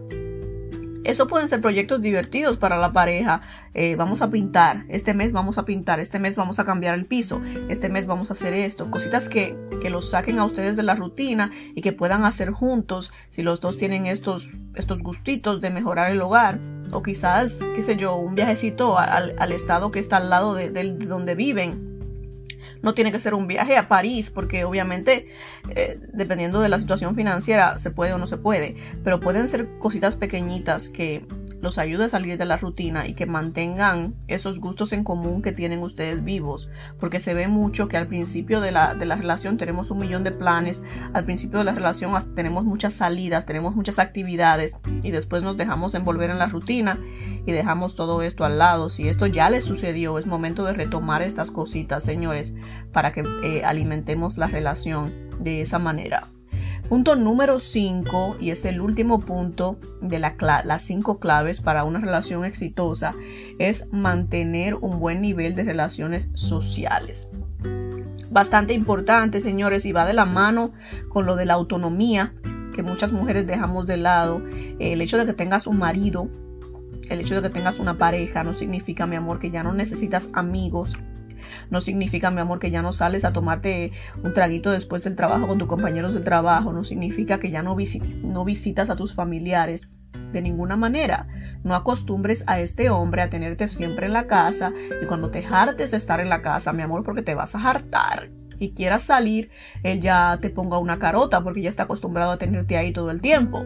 [1.04, 3.42] Eso pueden ser proyectos divertidos para la pareja.
[3.74, 7.06] Eh, vamos a pintar, este mes vamos a pintar, este mes vamos a cambiar el
[7.06, 8.92] piso, este mes vamos a hacer esto.
[8.92, 13.12] Cositas que, que los saquen a ustedes de la rutina y que puedan hacer juntos
[13.30, 16.60] si los dos tienen estos, estos gustitos de mejorar el hogar.
[16.92, 20.70] O quizás, qué sé yo, un viajecito al, al estado que está al lado de
[20.72, 21.89] donde viven
[22.82, 25.28] no tiene que ser un viaje a París, porque obviamente,
[25.76, 28.76] eh, dependiendo de la situación financiera, se puede o no se puede.
[29.04, 31.26] Pero pueden ser cositas pequeñitas que
[31.62, 35.52] los ayude a salir de la rutina y que mantengan esos gustos en común que
[35.52, 36.70] tienen ustedes vivos.
[37.00, 40.24] Porque se ve mucho que al principio de la, de la relación tenemos un millón
[40.24, 45.44] de planes, al principio de la relación tenemos muchas salidas, tenemos muchas actividades y después
[45.44, 46.98] nos dejamos envolver en la rutina
[47.50, 48.90] y dejamos todo esto al lado.
[48.90, 52.54] Si esto ya les sucedió, es momento de retomar estas cositas, señores,
[52.94, 56.28] para que eh, alimentemos la relación de esa manera.
[56.88, 62.00] Punto número 5, y es el último punto de la las cinco claves para una
[62.00, 63.14] relación exitosa,
[63.60, 67.30] es mantener un buen nivel de relaciones sociales.
[68.32, 70.72] Bastante importante, señores, y va de la mano
[71.10, 72.34] con lo de la autonomía
[72.74, 74.42] que muchas mujeres dejamos de lado.
[74.80, 76.30] El hecho de que tengas un marido,
[77.10, 80.30] el hecho de que tengas una pareja, no significa, mi amor, que ya no necesitas
[80.34, 80.98] amigos,
[81.70, 83.92] no significa, mi amor, que ya no sales a tomarte
[84.24, 86.74] un traguito después del trabajo con tus compañeros de trabajo.
[86.74, 87.76] No significa que ya no,
[88.24, 89.90] no visitas a tus familiares.
[90.34, 91.28] De ninguna manera.
[91.64, 95.92] No acostumbres a este hombre a tenerte siempre en la casa y cuando te hartes
[95.92, 99.50] de estar en la casa, mi amor, porque te vas a hartar y quieras salir,
[99.84, 103.22] él ya te ponga una carota porque ya está acostumbrado a tenerte ahí todo el
[103.22, 103.64] tiempo.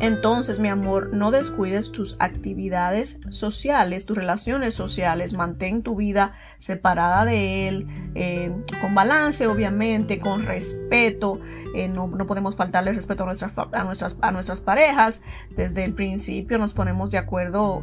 [0.00, 7.26] Entonces, mi amor, no descuides tus actividades sociales, tus relaciones sociales, mantén tu vida separada
[7.26, 11.38] de él, eh, con balance, obviamente, con respeto.
[11.74, 15.20] Eh, no, podemos faltarle respeto a nuestras, a, nuestras, a nuestras parejas.
[15.54, 17.82] Desde el principio nos ponemos de acuerdo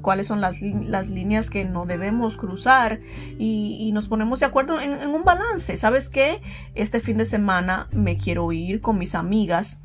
[0.00, 3.00] cuáles son las, las, líneas que no debemos cruzar
[3.36, 5.76] y, nos ponemos de acuerdo en, en, un balance.
[5.76, 6.40] ¿Sabes qué?
[6.76, 9.80] Este fin de semana me quiero ir con mis amigas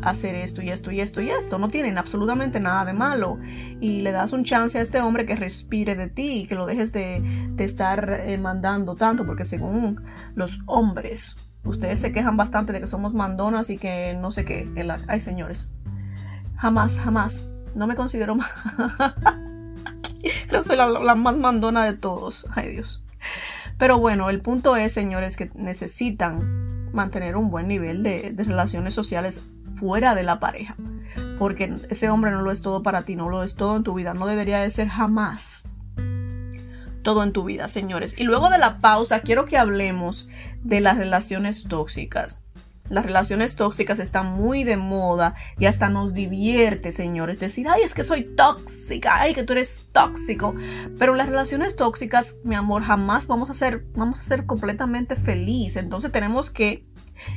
[0.00, 1.58] hacer esto y esto y esto y esto.
[1.58, 3.38] No tienen absolutamente nada de malo.
[3.80, 6.66] Y le das un chance a este hombre que respire de ti y que lo
[6.66, 7.22] dejes de,
[7.58, 10.02] estar eh, mandando tanto, porque según
[10.34, 14.68] los hombres, ustedes se quejan bastante de que somos mandonas y que no sé qué.
[15.06, 15.70] Ay, señores.
[16.56, 17.48] Jamás, jamás.
[17.74, 18.50] No me considero más.
[20.48, 22.46] Creo soy la, más mandona de todos.
[22.54, 23.04] Ay, Dios.
[23.78, 28.94] Pero bueno, el punto es, señores, que necesitan mantener un buen nivel de, de relaciones
[28.94, 29.40] sociales
[29.82, 30.76] fuera de la pareja.
[31.40, 33.94] Porque ese hombre no lo es todo para ti, no lo es todo en tu
[33.94, 35.64] vida, no debería de ser jamás
[37.02, 38.14] todo en tu vida, señores.
[38.16, 40.28] Y luego de la pausa, quiero que hablemos
[40.62, 42.38] de las relaciones tóxicas.
[42.90, 47.40] Las relaciones tóxicas están muy de moda y hasta nos divierte, señores.
[47.40, 50.54] Decir, ay, es que soy tóxica, ay, que tú eres tóxico.
[50.96, 55.74] Pero las relaciones tóxicas, mi amor, jamás vamos a ser, vamos a ser completamente feliz.
[55.74, 56.84] Entonces tenemos que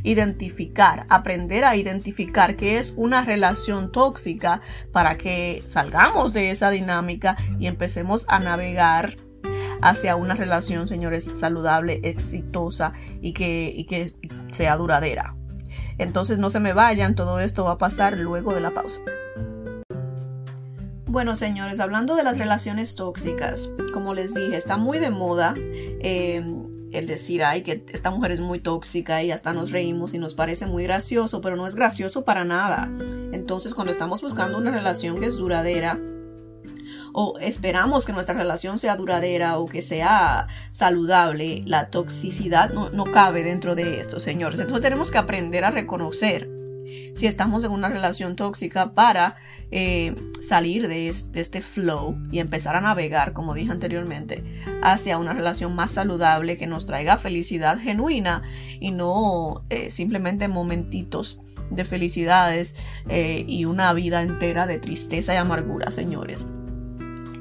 [0.04, 7.38] identificar, aprender a identificar qué es una relación tóxica para que salgamos de esa dinámica
[7.60, 9.16] y empecemos a navegar
[9.82, 14.14] hacia una relación, señores, saludable, exitosa y que, y que
[14.52, 15.36] sea duradera.
[15.98, 19.02] Entonces no se me vayan, todo esto va a pasar luego de la pausa.
[21.08, 25.54] Bueno, señores, hablando de las relaciones tóxicas, como les dije, está muy de moda.
[25.56, 26.44] Eh,
[26.92, 30.34] el decir, ay, que esta mujer es muy tóxica y hasta nos reímos y nos
[30.34, 32.90] parece muy gracioso, pero no es gracioso para nada.
[33.32, 36.00] Entonces, cuando estamos buscando una relación que es duradera,
[37.18, 43.06] o esperamos que nuestra relación sea duradera o que sea saludable, la toxicidad no, no
[43.06, 44.60] cabe dentro de esto, señores.
[44.60, 46.55] Entonces tenemos que aprender a reconocer
[47.16, 49.38] si estamos en una relación tóxica para
[49.72, 54.44] eh, salir de este, flow y empezar a navegar, como dije anteriormente,
[54.82, 58.44] hacia una relación más saludable que nos traiga felicidad genuina
[58.80, 62.76] y no eh, simplemente momentitos de felicidades
[63.10, 66.48] eh, y una vida entera de tristeza y amargura, señores.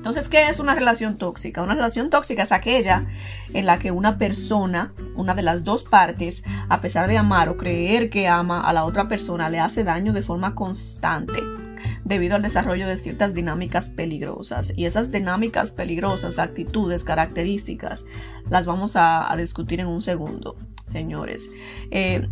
[0.05, 1.63] Entonces, ¿qué es una relación tóxica?
[1.63, 3.07] Una relación tóxica es aquella
[3.55, 7.57] en la que una persona, una de las dos partes, a pesar de amar o
[7.57, 11.41] creer que ama a la otra persona, le hace daño de forma constante
[12.05, 14.75] debido al desarrollo de ciertas dinámicas peligrosas.
[14.77, 18.05] Y esas dinámicas peligrosas, actitudes, características,
[18.51, 21.49] las vamos a, discutir en un segundo, señores.
[21.91, 22.29] Eh,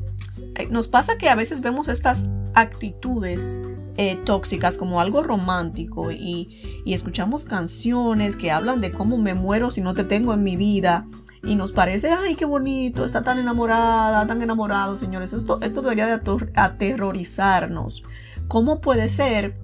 [0.69, 3.59] nos pasa que a veces vemos estas actitudes
[3.97, 9.71] eh, tóxicas como algo romántico y, y, escuchamos canciones que hablan de cómo me muero
[9.71, 11.07] si no te tengo en mi vida
[11.45, 15.33] y nos parece, ay, qué bonito, está tan enamorada, tan enamorado, señores.
[15.33, 16.21] Esto, esto debería de
[16.55, 18.05] aterrorizarnos.
[18.47, 19.57] ¿Cómo puede ser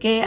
[0.00, 0.24] que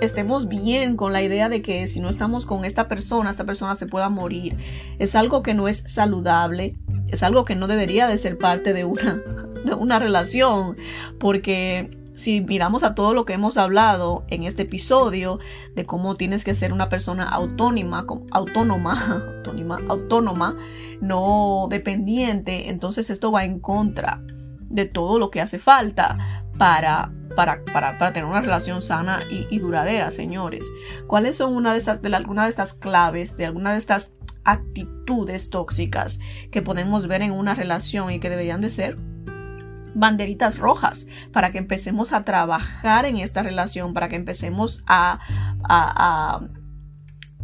[0.00, 3.76] estemos bien con la idea de que si no estamos con esta persona, esta persona
[3.76, 4.56] se pueda morir?
[4.98, 6.76] Es algo que no es saludable,
[7.08, 9.22] es algo que no debería de ser parte de una,
[9.64, 10.76] de una relación,
[11.20, 15.38] porque si miramos a todo lo que hemos hablado en este episodio
[15.74, 20.56] de cómo tienes que ser una persona autónoma, autónoma, autónoma, autónoma,
[21.00, 24.22] no dependiente, entonces esto va en contra
[24.68, 30.10] de todo lo que hace falta para, para, para, tener una relación sana y, duradera,
[30.10, 30.64] señores.
[31.06, 34.10] ¿Cuáles son una de estas, de alguna de estas claves, de alguna de estas
[34.44, 36.18] actitudes tóxicas
[36.50, 38.96] que podemos ver en una relación y que deberían de ser
[39.96, 45.18] banderitas rojas para que empecemos a trabajar en esta relación, para que empecemos a,
[45.64, 46.40] a,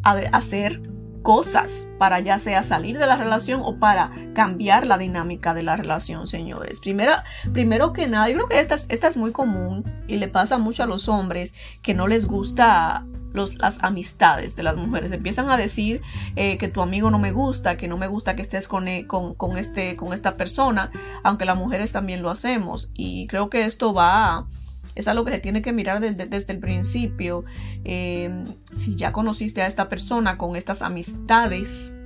[0.04, 0.80] a, hacer
[1.22, 5.76] cosas para ya sea salir de la relación o para cambiar la dinámica de la
[5.76, 6.80] relación, señores.
[6.80, 7.12] Primero,
[7.52, 10.82] primero que nada, yo creo que esta, esta es muy común y le pasa mucho
[10.82, 15.12] a los hombres que no les gusta las amistades de las mujeres.
[15.12, 16.02] Empiezan a decir
[16.36, 19.06] eh, que tu amigo no me gusta, que no me gusta que estés con, e,
[19.06, 20.90] con, con, este, con esta persona,
[21.22, 22.90] aunque las mujeres también lo hacemos.
[22.94, 24.46] Y creo que esto va,
[24.94, 27.44] es algo que se tiene que mirar desde, desde el principio.
[27.84, 31.96] Eh, si ya conociste a esta persona con estas amistades,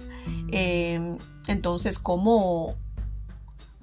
[0.50, 2.76] eh, entonces, ¿cómo,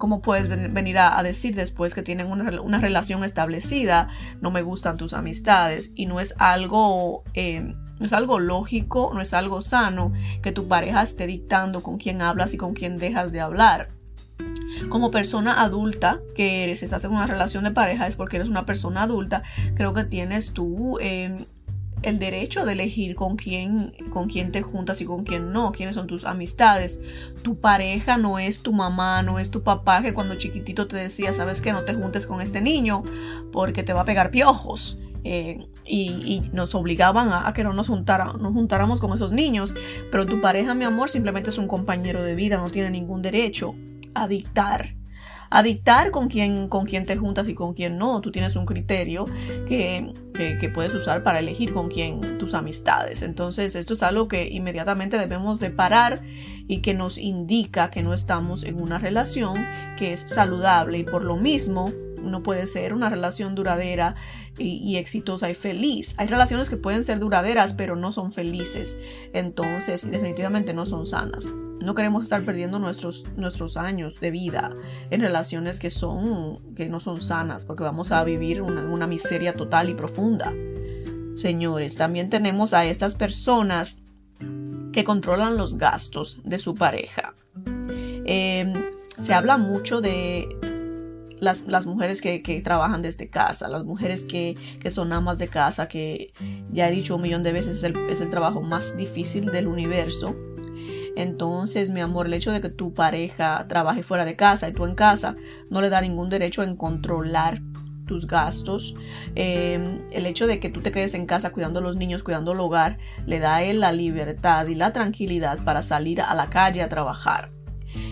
[0.04, 4.10] ¿Cómo puedes venir a, decir después que tienen una, relación establecida,
[4.42, 5.92] no me gustan tus amistades?
[5.94, 10.12] Y no es algo, eh, no es algo lógico, no es algo sano
[10.42, 13.92] que tu pareja esté dictando con quién hablas y con quién dejas de hablar.
[14.90, 18.66] Como persona adulta que eres, estás en una relación de pareja, es porque eres una
[18.66, 19.42] persona adulta,
[19.74, 21.34] creo que tienes tú eh,
[22.04, 25.94] el derecho de elegir con quién, con quién te juntas y con quién no, quiénes
[25.94, 27.00] son tus amistades.
[27.42, 31.32] Tu pareja no es tu mamá, no es tu papá que cuando chiquitito te decía,
[31.32, 33.02] sabes que no te juntes con este niño
[33.52, 34.98] porque te va a pegar piojos.
[35.26, 39.74] Eh, y, nos obligaban a, que no nos, nos juntáramos con esos niños.
[40.10, 43.74] Pero tu pareja, mi amor, simplemente es un compañero de vida, no tiene ningún derecho
[44.14, 44.94] a dictar
[45.54, 48.20] a dictar con quién, con quién te juntas y con quién no.
[48.20, 49.24] Tú tienes un criterio
[49.68, 53.22] que, que, puedes usar para elegir con quién tus amistades.
[53.22, 56.22] Entonces, esto es algo que inmediatamente debemos de parar
[56.66, 59.54] y que nos indica que no estamos en una relación
[59.96, 61.88] que es saludable y por lo mismo
[62.20, 64.16] no puede ser una relación duradera
[64.58, 66.16] y, exitosa y feliz.
[66.16, 68.98] Hay relaciones que pueden ser duraderas pero no son felices.
[69.32, 71.52] Entonces, definitivamente no son sanas.
[71.80, 74.72] No queremos estar perdiendo nuestros, nuestros años de vida
[75.10, 79.90] en relaciones que, son, que no son sanas porque vamos a vivir una, miseria total
[79.90, 80.52] y profunda.
[81.36, 83.98] Señores, también tenemos a estas personas
[84.92, 87.34] que controlan los gastos de su pareja.
[88.24, 88.72] Em,
[89.22, 90.48] se habla mucho de
[91.40, 94.56] las, mujeres que, trabajan desde casa, las mujeres que,
[94.90, 96.32] son amas de casa, que
[96.72, 99.66] ya he dicho un millón de veces es el, es el trabajo más difícil del
[99.66, 100.34] universo.
[101.16, 104.84] Entonces, mi amor, el hecho de que tu pareja trabaje fuera de casa y tú
[104.84, 105.36] en casa
[105.70, 107.60] no le da ningún derecho en controlar
[108.06, 108.94] tus gastos.
[109.34, 112.52] Em, el hecho de que tú te quedes en casa cuidando a los niños, cuidando
[112.52, 116.48] el hogar, le da a él la libertad y la tranquilidad para salir a la
[116.48, 117.50] calle a trabajar.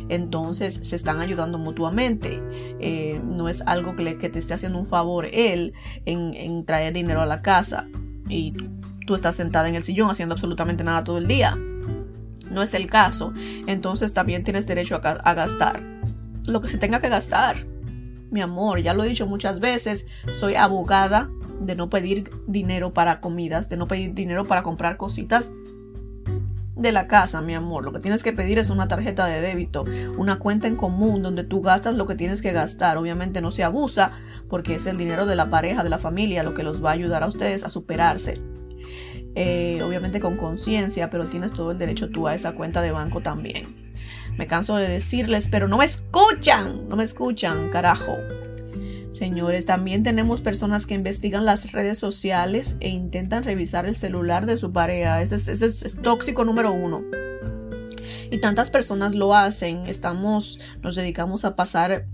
[0.09, 2.41] Entonces se están ayudando mutuamente.
[2.81, 5.73] Eh, no es algo que, te esté haciendo un favor él
[6.07, 7.87] en, traer dinero a la casa
[8.29, 8.53] y
[9.07, 11.57] tú estás sentada en el sillón haciendo absolutamente nada todo el día.
[12.53, 13.33] No es el caso.
[13.67, 15.81] Entonces también tienes derecho a gastar
[16.45, 17.65] lo que se tenga que gastar
[18.33, 23.21] mi amor, ya lo he dicho muchas veces, soy abogada de no pedir dinero para
[23.21, 25.53] comidas, de no pedir dinero para comprar cositas
[26.75, 27.85] de la casa, mi amor.
[27.85, 29.85] Lo que tienes que pedir es una tarjeta de débito,
[30.17, 32.97] una cuenta en común donde tú gastas lo que tienes que gastar.
[32.97, 34.13] Obviamente no se abusa
[34.49, 36.95] porque es el dinero de la pareja, de la familia, lo que los va a
[36.95, 38.41] ayudar a ustedes a superarse.
[39.35, 43.21] Eh, obviamente con conciencia, pero tienes todo el derecho tú a esa cuenta de banco
[43.21, 43.83] también.
[44.37, 48.17] Me canso de decirles, pero no me escuchan, no me escuchan, carajo.
[49.13, 54.57] Señores, también tenemos personas que investigan las redes sociales e intentan revisar el celular de
[54.57, 55.21] su pareja.
[55.21, 57.03] Ese es, tóxico número uno.
[58.31, 59.87] Y tantas personas lo hacen.
[59.87, 62.07] Estamos, nos dedicamos a pasar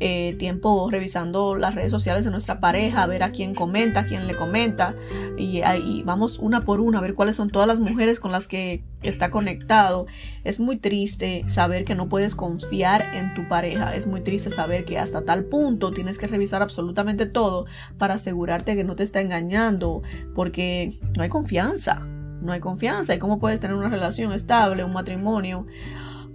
[0.00, 4.06] eh, tiempo revisando las redes sociales de nuestra pareja, a ver a quién comenta, a
[4.06, 4.94] quién le comenta,
[5.36, 8.46] y, ahí vamos una por una a ver cuáles son todas las mujeres con las
[8.46, 10.06] que está conectado.
[10.44, 14.84] Es muy triste saber que no puedes confiar en tu pareja, es muy triste saber
[14.84, 17.66] que hasta tal punto tienes que revisar absolutamente todo
[17.98, 20.02] para asegurarte que no te está engañando,
[20.34, 22.06] porque no hay confianza.
[22.40, 23.14] No hay confianza.
[23.14, 25.66] ¿Y cómo puedes tener una relación estable, un matrimonio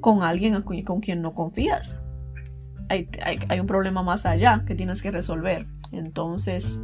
[0.01, 1.97] con alguien con quien no confías?
[2.89, 5.65] Hay, un problema más allá que tienes que resolver.
[5.91, 6.79] Entonces,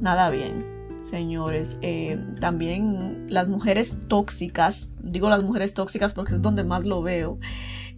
[0.00, 1.78] nada bien señores.
[1.82, 7.38] Eh, también las mujeres tóxicas, digo las mujeres tóxicas porque es donde más lo veo,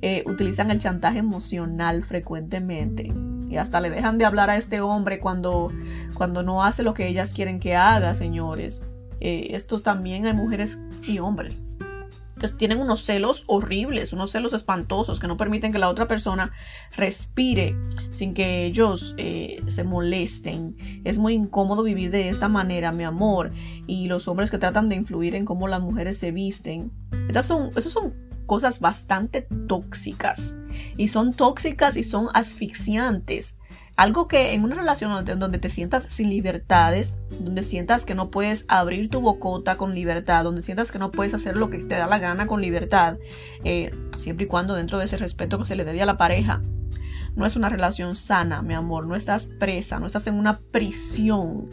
[0.03, 3.13] eh, utilizan el chantaje emocional frecuentemente.
[3.49, 5.73] Y hasta le dejan de hablar a este hombre cuando,
[6.15, 8.85] cuando no hace lo que ellas quieren que haga, señores.
[9.21, 11.65] Eh, estos también hay mujeres y hombres
[12.57, 16.53] tienen unos celos horribles, unos celos espantosos que no permiten que la otra persona
[16.97, 17.77] respire
[18.11, 21.03] sin que ellos eh, se molesten.
[21.05, 23.53] Es muy incómodo vivir de esta manera, mi amor.
[23.87, 26.93] Y los hombres que tratan de influir en cómo las mujeres se visten.
[27.29, 28.15] Estas son, esas son
[28.47, 30.55] cosas bastante tóxicas.
[30.97, 33.58] Y son tóxicas y son asfixiantes.
[33.99, 38.65] Algo que en una relación donde, te sientas sin libertades, donde sientas que no puedes
[38.69, 42.07] abrir tu bocota con libertad, donde sientas que no puedes hacer lo que te da
[42.07, 43.17] la gana con libertad,
[43.65, 46.63] eh, siempre y cuando dentro de ese respeto que se le debe a la pareja,
[47.35, 51.69] no es una relación sana, mi amor, no estás presa, no estás en una prisión.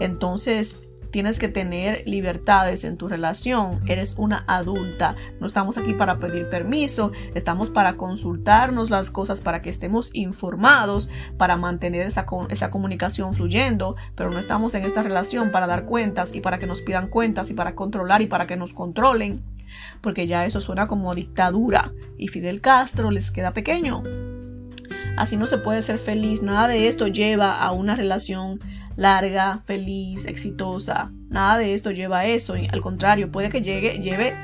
[0.00, 0.76] Entonces,
[1.10, 6.48] tienes que tener libertades en tu relación, eres una adulta, no estamos aquí para pedir
[6.48, 13.34] permiso, estamos para consultarnos las cosas, para que estemos informados, para mantener esa, esa comunicación
[13.34, 17.08] fluyendo, pero no estamos en esta relación para dar cuentas y para que nos pidan
[17.08, 19.42] cuentas y para controlar y para que nos controlen,
[20.00, 21.92] porque ya eso suena como dictadura.
[22.18, 24.02] Y Fidel Castro les queda pequeño.
[25.16, 28.58] Así no se puede ser feliz, nada de esto lleva a una relación
[29.00, 31.10] larga, feliz, exitosa.
[31.30, 32.52] Nada de esto lleva a eso.
[32.70, 34.36] Al contrario, puede que llegue, lleve,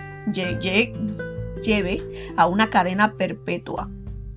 [1.63, 1.99] lleve
[2.39, 3.91] a una cadena perpetua.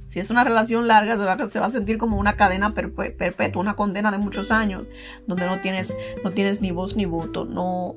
[0.03, 1.15] Si es una relación larga,
[1.47, 4.87] se va a sentir como una cadena perpetua, una condena de muchos años,
[5.25, 7.45] donde no tienes, no tienes ni voz ni voto.
[7.45, 7.95] No,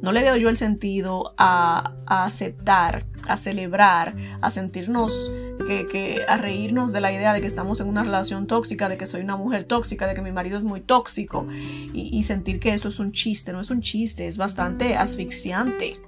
[0.00, 5.12] no le veo yo el sentido a, aceptar, a celebrar, a sentirnos
[5.58, 9.06] que, a reírnos de la idea de que estamos en una relación tóxica, de que
[9.06, 12.88] soy una mujer tóxica, de que mi marido es muy tóxico y, sentir que eso
[12.88, 16.00] es un chiste, no es un chiste, es bastante asfixiante.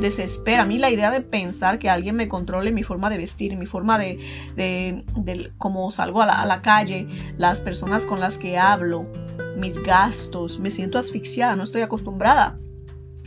[0.00, 0.62] Desespera.
[0.62, 3.66] A mí la idea de pensar que alguien me controle mi forma de vestir, mi
[3.66, 4.18] forma de,
[4.54, 9.06] de, cómo salgo a la, a la calle, las personas con las que hablo,
[9.56, 12.58] mis gastos, me siento asfixiada, no estoy acostumbrada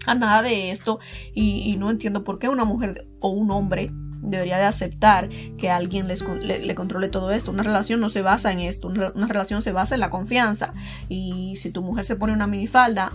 [0.06, 1.00] a nada de esto
[1.34, 3.92] y, no entiendo por qué una mujer o un hombre
[4.22, 7.52] debería de aceptar que alguien les, le, controle todo esto.
[7.52, 10.74] Una relación no se basa en esto, una, relación se basa en la confianza.
[11.08, 13.12] Y si tu mujer se pone una minifalda,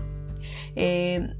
[0.76, 1.34] eh,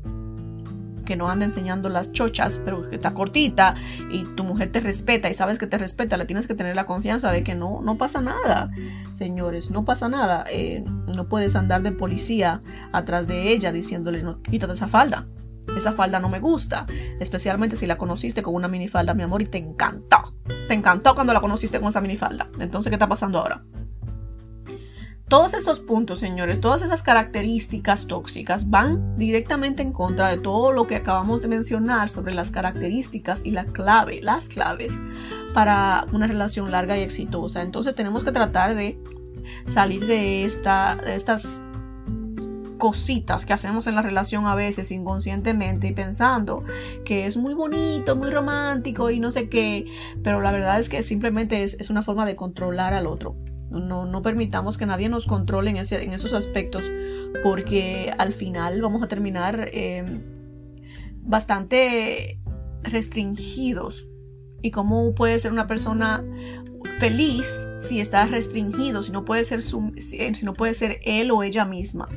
[1.05, 3.75] que no anda enseñando las chochas, pero que está cortita
[4.11, 6.87] y tu mujer te respeta y sabes que te respeta, le tienes que tener la
[6.87, 8.71] confianza de que no, no pasa nada,
[9.13, 10.47] señores, no pasa nada.
[10.51, 12.63] Eh, no puedes andar de policía
[12.93, 15.27] atrás de ella diciéndole, no, quítate esa falda
[15.77, 16.87] esa falda no me gusta,
[17.21, 20.35] especialmente si la conociste con una minifalda, mi amor, y te encantó.
[20.69, 22.49] Te encantó cuando la conociste con esa minifalda.
[22.59, 23.63] Entonces, ¿qué está pasando ahora?
[25.29, 30.87] Todos esos puntos, señores, todas esas características tóxicas van directamente en contra de todo lo
[30.87, 35.01] que acabamos de mencionar sobre las características y la clave, las claves
[35.55, 37.63] para una relación larga y exitosa.
[37.63, 38.99] Entonces tenemos que tratar de
[39.67, 41.47] salir de, esta, de estas
[42.79, 46.65] cositas que hacemos en la relación a veces inconscientemente y pensando
[47.05, 49.87] que es muy bonito, muy romántico y no sé qué,
[50.23, 53.37] pero la verdad es que simplemente es, una forma de controlar al otro.
[53.71, 56.85] No, no permitamos que nadie nos controle en, ese, en esos aspectos
[57.43, 60.23] porque al final vamos a terminar em,
[61.23, 62.39] bastante
[62.83, 64.07] restringidos.
[64.63, 66.25] ¿Y cómo puede ser una persona
[66.99, 71.67] feliz si está restringido, si no puede ser, si no puede ser él o ella
[71.67, 72.09] misma?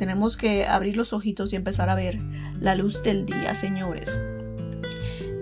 [0.00, 2.18] Tenemos que abrir los ojitos y empezar a ver
[2.58, 4.18] la luz del día, señores.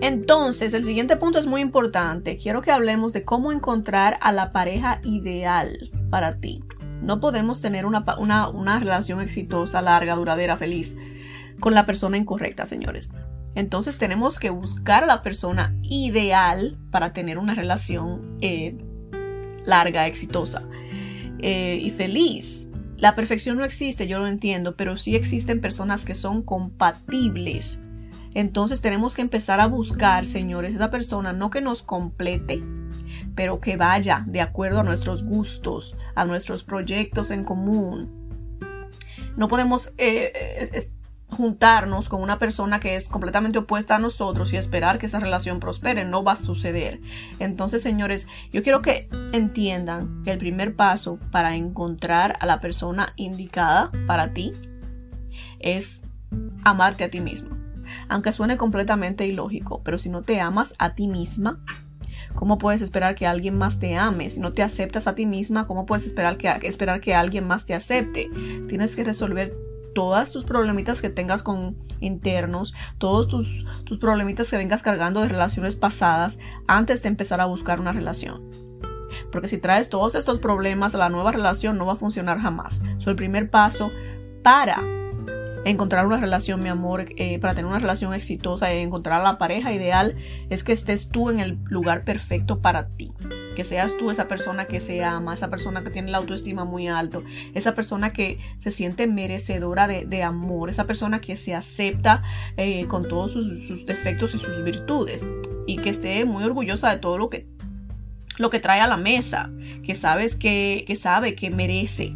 [0.01, 2.35] Entonces, el siguiente punto es muy importante.
[2.35, 5.71] Quiero que hablemos de cómo encontrar a la pareja ideal
[6.09, 6.61] para ti.
[7.01, 10.93] No podemos tener una, una, relación exitosa, larga, duradera, feliz
[11.61, 13.11] con la persona incorrecta, señores.
[13.55, 18.77] Entonces tenemos que buscar a la persona ideal para tener una relación eh,
[19.63, 20.63] larga, exitosa.
[21.39, 22.68] eh, y feliz.
[22.99, 27.79] La perfección no existe, yo lo entiendo, pero sí existen personas que son compatibles.
[28.33, 32.61] Entonces tenemos que empezar a buscar, señores, esa persona no que nos complete,
[33.35, 38.19] pero que vaya de acuerdo a nuestros gustos, a nuestros proyectos en común.
[39.37, 40.91] No podemos eh, eh,
[41.29, 45.59] juntarnos con una persona que es completamente opuesta a nosotros y esperar que esa relación
[45.59, 46.05] prospere.
[46.05, 46.99] No va a suceder.
[47.39, 53.13] Entonces, señores, yo quiero que entiendan que el primer paso para encontrar a la persona
[53.15, 54.51] indicada para ti
[55.59, 56.01] es
[56.63, 57.57] amarte a ti mismo.
[58.07, 61.63] Aunque suene completamente ilógico, pero si no te amas a ti misma,
[62.35, 64.29] ¿cómo puedes esperar que alguien más te ame?
[64.29, 67.65] Si no te aceptas a ti misma, ¿cómo puedes esperar que, esperar que alguien más
[67.65, 68.29] te acepte?
[68.67, 74.57] Tienes que resolver todas tus problemitas que tengas con internos, todos tus, tus problemitas que
[74.57, 76.37] vengas cargando de relaciones pasadas
[76.67, 78.49] antes de empezar a buscar una relación.
[79.31, 82.81] Porque si traes todos estos problemas a la nueva relación no va a funcionar jamás.
[82.99, 83.91] Es el primer paso
[84.43, 84.81] para
[85.65, 89.73] encontrar una relación, mi amor, eh, para tener una relación exitosa y encontrar la pareja
[89.73, 90.15] ideal
[90.49, 93.11] es que estés tú en el lugar perfecto para ti
[93.59, 96.87] que seas tú esa persona que se ama, esa persona que tiene la autoestima muy
[96.87, 102.23] alto, esa persona que se siente merecedora de, amor, esa persona que se acepta
[102.55, 105.25] eh, con todos sus, defectos y sus virtudes
[105.67, 107.47] y que esté muy orgullosa de todo lo que,
[108.37, 109.49] lo que trae a la mesa,
[109.83, 112.15] que sabes que, que sabe que merece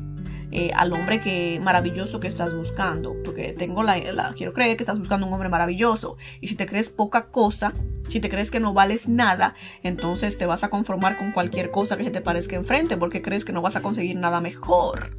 [0.55, 3.15] eh, al hombre que maravilloso que estás buscando.
[3.25, 6.17] Porque tengo la, quiero creer que estás buscando un hombre maravilloso.
[6.41, 7.73] Y si te crees poca cosa,
[8.07, 11.97] si te crees que no vales nada, entonces te vas a conformar con cualquier cosa
[11.97, 15.17] que se te parezca enfrente porque crees que no vas a conseguir nada mejor.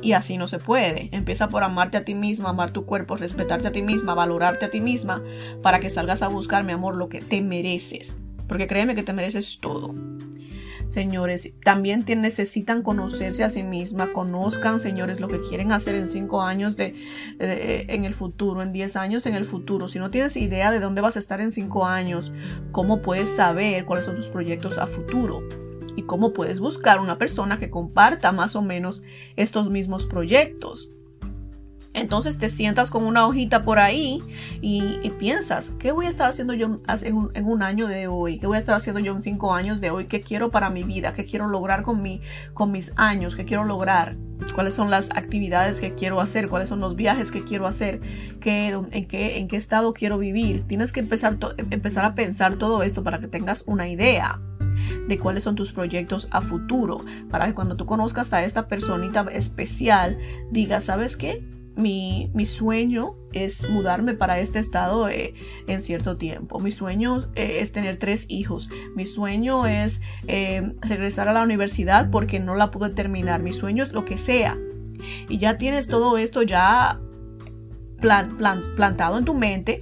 [0.00, 1.08] Y así no se puede.
[1.10, 4.70] Empieza por amarte a ti misma, amar tu cuerpo, respetarte a ti misma, valorarte a
[4.70, 5.20] ti misma,
[5.64, 8.16] para que salgas a buscar, mi amor, lo que te mereces.
[8.46, 9.96] Porque créeme que te mereces todo
[10.88, 11.52] señores.
[11.62, 16.76] También necesitan conocerse a sí misma, conozcan, señores, lo que quieren hacer en cinco años
[16.76, 16.94] de,
[17.38, 19.88] en el futuro, en diez años en el futuro.
[19.88, 22.32] Si no tienes idea de dónde vas a estar en cinco años,
[22.72, 25.42] ¿cómo puedes saber cuáles son tus proyectos a futuro?
[25.94, 29.02] Y cómo puedes buscar una persona que comparta más o menos
[29.36, 30.90] estos mismos proyectos.
[31.94, 34.22] Entonces te sientas con una hojita por ahí
[34.60, 38.38] y, piensas, ¿qué voy a estar haciendo yo en un, año de hoy?
[38.38, 40.04] ¿Qué voy a estar haciendo yo en cinco años de hoy?
[40.04, 41.14] ¿Qué quiero para mi vida?
[41.14, 42.20] ¿Qué quiero lograr con, mi,
[42.54, 43.34] con mis años?
[43.34, 44.16] ¿Qué quiero lograr?
[44.54, 46.48] ¿Cuáles son las actividades que quiero hacer?
[46.48, 48.00] ¿Cuáles son los viajes que quiero hacer?
[48.40, 50.64] ¿Qué, en, qué, ¿En qué estado quiero vivir?
[50.68, 51.36] Tienes que empezar,
[51.70, 54.40] empezar a pensar todo eso para que tengas una idea
[55.08, 56.98] de cuáles son tus proyectos a futuro,
[57.30, 60.18] para que cuando tú conozcas a esta personita especial,
[60.50, 61.42] digas, ¿sabes qué?
[61.78, 65.34] Mi, sueño es mudarme para este estado eh,
[65.66, 66.58] en cierto tiempo.
[66.58, 68.68] Mi sueño eh, es tener tres hijos.
[68.96, 73.40] Mi sueño es eh, regresar a la universidad porque no la pude terminar.
[73.42, 74.58] Mi sueño es lo que sea.
[75.28, 77.00] Y ya tienes todo esto ya
[78.00, 79.78] plantado en tu mente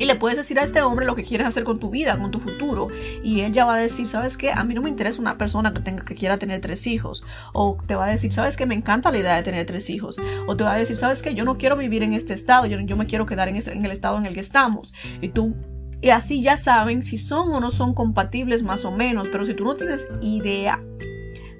[0.00, 2.30] y le puedes decir a este hombre lo que quieres hacer con tu vida, con
[2.30, 2.88] tu futuro.
[3.22, 4.50] Y él ya va a decir, ¿sabes qué?
[4.50, 7.22] A mí no me interesa una persona que, tenga, que quiera tener tres hijos.
[7.52, 8.64] O te va a decir, ¿sabes qué?
[8.64, 10.16] Me encanta la idea de tener tres hijos.
[10.46, 11.34] O te va a decir, ¿sabes qué?
[11.34, 12.64] Yo no quiero vivir en este estado.
[12.64, 14.94] Yo, yo me quiero quedar en, en el estado en el que estamos.
[15.20, 15.54] Y tú
[16.00, 19.28] y así ya saben si son o no son compatibles más o menos.
[19.28, 20.80] Pero si tú no tienes idea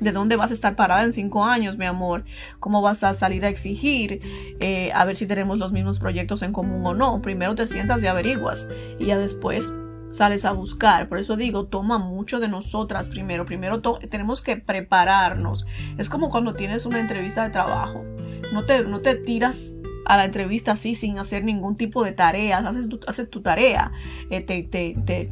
[0.01, 2.25] de dónde vas a estar parada en cinco años, mi amor,
[2.59, 4.21] cómo vas a salir a exigir,
[4.61, 7.21] eh, a ver si tenemos los mismos proyectos en común o no.
[7.23, 9.73] Primero te sientas y averiguas y ya después
[10.11, 11.09] sales a buscar.
[11.09, 13.47] Por eso digo, toma mucho de nosotras primero.
[13.47, 15.67] Primero tenemos que prepararnos.
[15.99, 18.05] Es como cuando tienes una entrevista de trabajo.
[18.53, 19.75] No te, no te tiras
[20.07, 22.65] a la entrevista así sin hacer ningún tipo de tareas.
[22.65, 23.93] Haces tu, haces tu tarea.
[24.31, 25.31] Eh, te,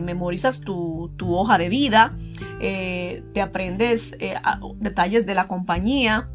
[0.00, 2.16] memorizas tu, hoja de vida,
[2.60, 4.34] eh, te aprendes eh,
[4.78, 6.28] detalles de la compañía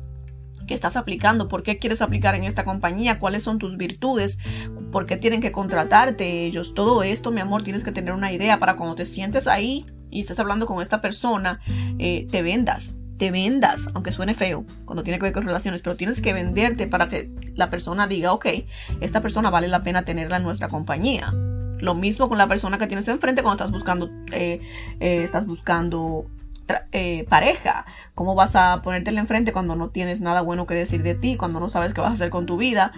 [0.65, 4.37] que estás aplicando, por qué quieres aplicar en esta compañía, cuáles son tus virtudes,
[4.91, 6.73] por qué tienen que contratarte ellos.
[6.73, 10.21] Todo esto, mi amor, tienes que tener una idea para cuando te sientes ahí y
[10.21, 11.59] estás hablando con esta persona,
[11.99, 15.95] eh, te vendas, te vendas, aunque suene feo cuando tiene que ver con relaciones, pero
[15.95, 18.47] tienes que venderte para que la persona diga, ok,
[19.01, 21.33] esta persona vale la pena tenerla en nuestra compañía.
[21.85, 24.59] Lo mismo con la persona que tienes enfrente cuando estás buscando, eh,
[24.99, 26.25] eh, estás buscando
[26.91, 27.85] eh, pareja.
[28.15, 31.59] ¿Cómo vas a ponértela enfrente cuando no tienes nada bueno que decir de ti, cuando
[31.59, 32.91] no sabes qué vas a hacer con tu vida?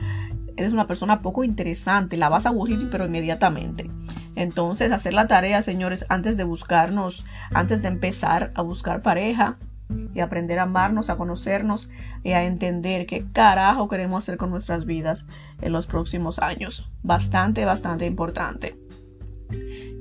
[0.55, 3.91] Eres una persona poco interesante, la vas a aburrir, pero inmediatamente.
[4.37, 9.57] Entonces, hacer la tarea, señores, antes de buscarnos, antes de empezar a buscar pareja,
[10.13, 11.89] y aprender a amarnos, a conocernos
[12.23, 15.25] y a entender qué carajo queremos hacer con nuestras vidas
[15.61, 16.89] en los próximos años.
[17.03, 18.77] Bastante, bastante importante.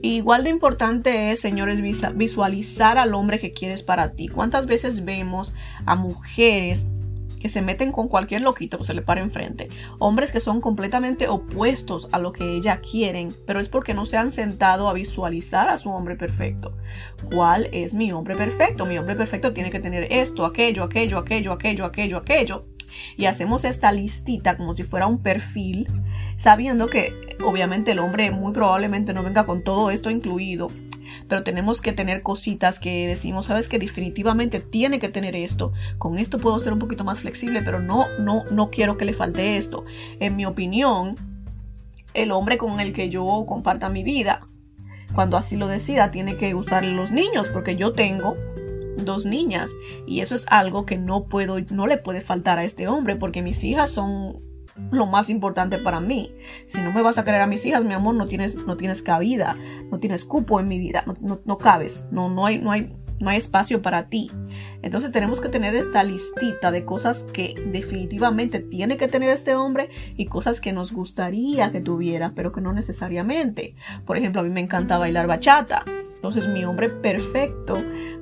[0.02, 1.80] igual de importante es, señores,
[2.14, 4.28] visualizar al hombre que quieres para ti.
[4.28, 6.86] ¿Cuántas veces vemos a mujeres
[7.40, 9.68] que se meten con cualquier loquito que se le pare enfrente.
[9.98, 14.16] Hombres que son completamente opuestos a lo que ella quieren, pero es porque no se
[14.16, 16.72] han sentado a visualizar a su hombre perfecto.
[17.32, 18.86] ¿Cuál es mi hombre perfecto?
[18.86, 22.66] Mi hombre perfecto tiene que tener esto, aquello, aquello, aquello, aquello, aquello, aquello.
[23.16, 25.86] Y hacemos esta listita como si fuera un perfil,
[26.36, 27.12] sabiendo que
[27.44, 30.68] obviamente el hombre muy probablemente no venga con todo esto incluido,
[31.28, 35.72] pero tenemos que tener cositas que decimos, sabes que definitivamente tiene que tener esto.
[35.98, 39.12] Con esto puedo ser un poquito más flexible, pero no, no, no quiero que le
[39.12, 39.84] falte esto.
[40.20, 41.16] En mi opinión,
[42.14, 44.46] el hombre con el que yo comparta mi vida,
[45.14, 48.36] cuando así lo decida, tiene que gustarle los niños, porque yo tengo
[48.98, 49.70] dos niñas
[50.06, 53.42] y eso es algo que no puedo, no le puede faltar a este hombre, porque
[53.42, 54.45] mis hijas son
[54.90, 56.32] lo más importante para mí.
[56.66, 59.02] Si no me vas a querer a mis hijas, mi amor, no tienes, no tienes
[59.02, 59.56] cabida,
[59.90, 63.30] no tienes cupo en mi vida, no, no, cabes, no, no, hay, no, hay, no
[63.30, 64.30] hay espacio para ti.
[64.82, 69.90] Entonces tenemos que tener esta listita de cosas que definitivamente tiene que tener este hombre
[70.16, 73.74] y cosas que nos gustaría que tuviera, pero que no necesariamente.
[74.04, 75.84] Por ejemplo, a mí me encanta bailar bachata.
[76.14, 77.76] Entonces mi hombre perfecto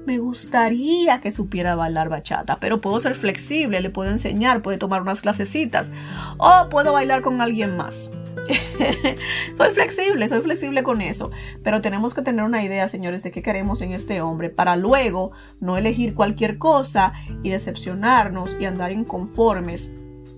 [0.07, 5.03] me gustaría que supiera bailar bachata, pero puedo ser flexible, le puedo enseñar, puede tomar
[5.03, 5.93] unas clasecitas
[6.39, 8.11] o puedo bailar con alguien más.
[9.55, 11.31] soy flexible, soy flexible con eso,
[11.63, 15.33] pero tenemos que tener una idea, señores, de qué queremos en este hombre para luego
[15.61, 19.91] no elegir cualquier cosa y decepcionarnos y andar inconformes.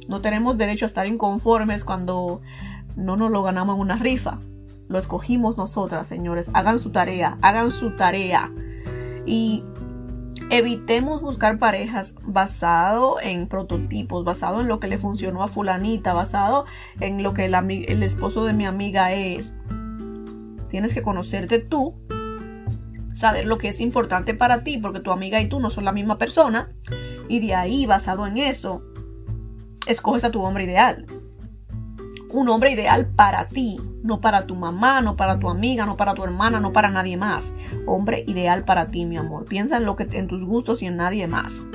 [0.08, 2.40] No tenemos derecho a estar inconformes cuando
[2.94, 4.38] no nos lo ganamos en una rifa.
[4.88, 6.48] Lo escogimos nosotras, señores.
[6.54, 8.52] Hagan su tarea, hagan su tarea
[9.26, 9.64] y
[10.50, 16.64] evitemos buscar parejas basado en prototipos, basado en lo que le funcionó a fulanita, basado
[17.00, 19.52] en lo que el, esposo de mi amiga es.
[20.68, 21.94] Tienes que conocerte tú,
[23.14, 25.92] saber lo que es importante para ti, porque tu amiga y tú no son la
[25.92, 26.72] misma persona,
[27.28, 28.82] y de ahí, basado en eso,
[29.86, 31.06] escoges a tu hombre ideal
[32.30, 36.14] un hombre ideal para ti, no para tu mamá, no para tu amiga, no para
[36.14, 37.54] tu hermana, no para nadie más.
[37.86, 39.44] Hombre ideal para ti, mi amor.
[39.44, 41.66] Piensa en lo que en tus gustos y en nadie más.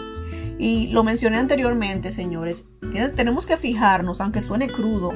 [0.57, 2.65] Y lo mencioné anteriormente, señores.
[3.15, 5.11] tenemos que fijarnos, aunque suene crudo,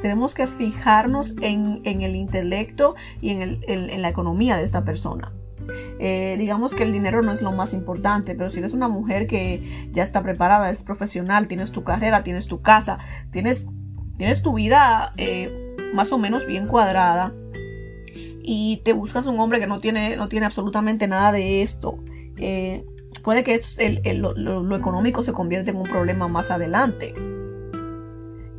[0.00, 5.32] tenemos que fijarnos en, el intelecto y en, la economía de esta persona.
[5.98, 9.26] Eh, digamos que el dinero no es lo más importante, pero si eres una mujer
[9.26, 12.98] que ya está preparada, es profesional, tienes tu carrera, tienes tu casa,
[13.32, 13.66] tienes
[14.16, 17.32] tienes tu vida eh, más o menos bien cuadrada
[18.42, 21.98] y te buscas un hombre que no tiene, no tiene absolutamente nada de esto,
[22.36, 22.84] eh,
[23.22, 23.60] puede que
[24.14, 27.14] lo, económico se convierta en un problema más adelante.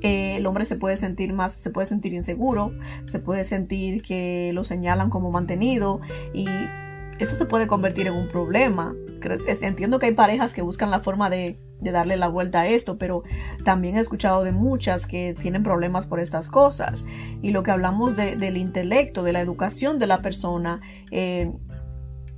[0.02, 2.72] Eh, el hombre se puede sentir más, se puede sentir inseguro,
[3.06, 6.02] se puede sentir que lo señalan como mantenido
[6.34, 6.48] y
[7.20, 8.96] eso se puede convertir en un problema.
[9.62, 13.24] Entiendo que hay parejas que buscan la forma de, darle la vuelta a esto, pero
[13.64, 17.06] también he escuchado de muchas que tienen problemas por estas cosas.
[17.42, 21.52] Y lo que hablamos del intelecto, de la educación de la persona, eh,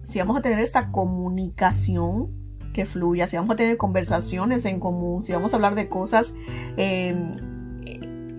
[0.01, 2.31] si vamos a tener esta comunicación
[2.73, 6.35] que fluya, si vamos a tener conversaciones en común, si vamos a hablar de cosas
[6.77, 7.31] eh,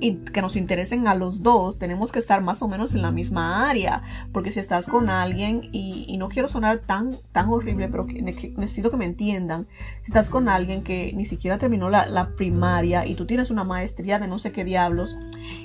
[0.00, 3.10] y que nos interesen a los dos, tenemos que estar más o menos en la
[3.10, 4.02] misma área.
[4.32, 8.96] Porque si estás con alguien, y, no quiero sonar tan, tan horrible, pero necesito que
[8.96, 9.68] me entiendan,
[10.02, 14.18] si estás con alguien que ni siquiera terminó la, primaria y tú tienes una maestría
[14.18, 15.16] de no sé qué diablos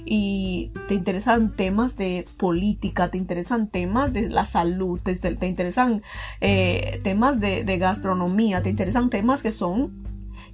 [0.06, 6.04] y te interesan temas de política, te interesan temas de la salud, te, te interesan
[6.42, 10.13] eh, temas de, gastronomía, te interesan temas que son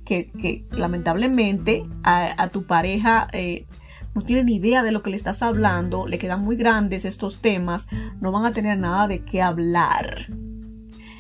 [0.10, 3.68] que, lamentablemente a, tu pareja eh,
[4.16, 7.40] no tiene ni idea de lo que le estás hablando, le quedan muy grandes estos
[7.40, 7.88] temas,
[8.20, 10.28] no van a tener nada de qué hablar.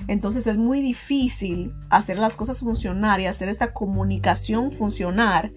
[0.07, 5.53] Entonces es muy difícil hacer las cosas funcionar y hacer esta comunicación funcionar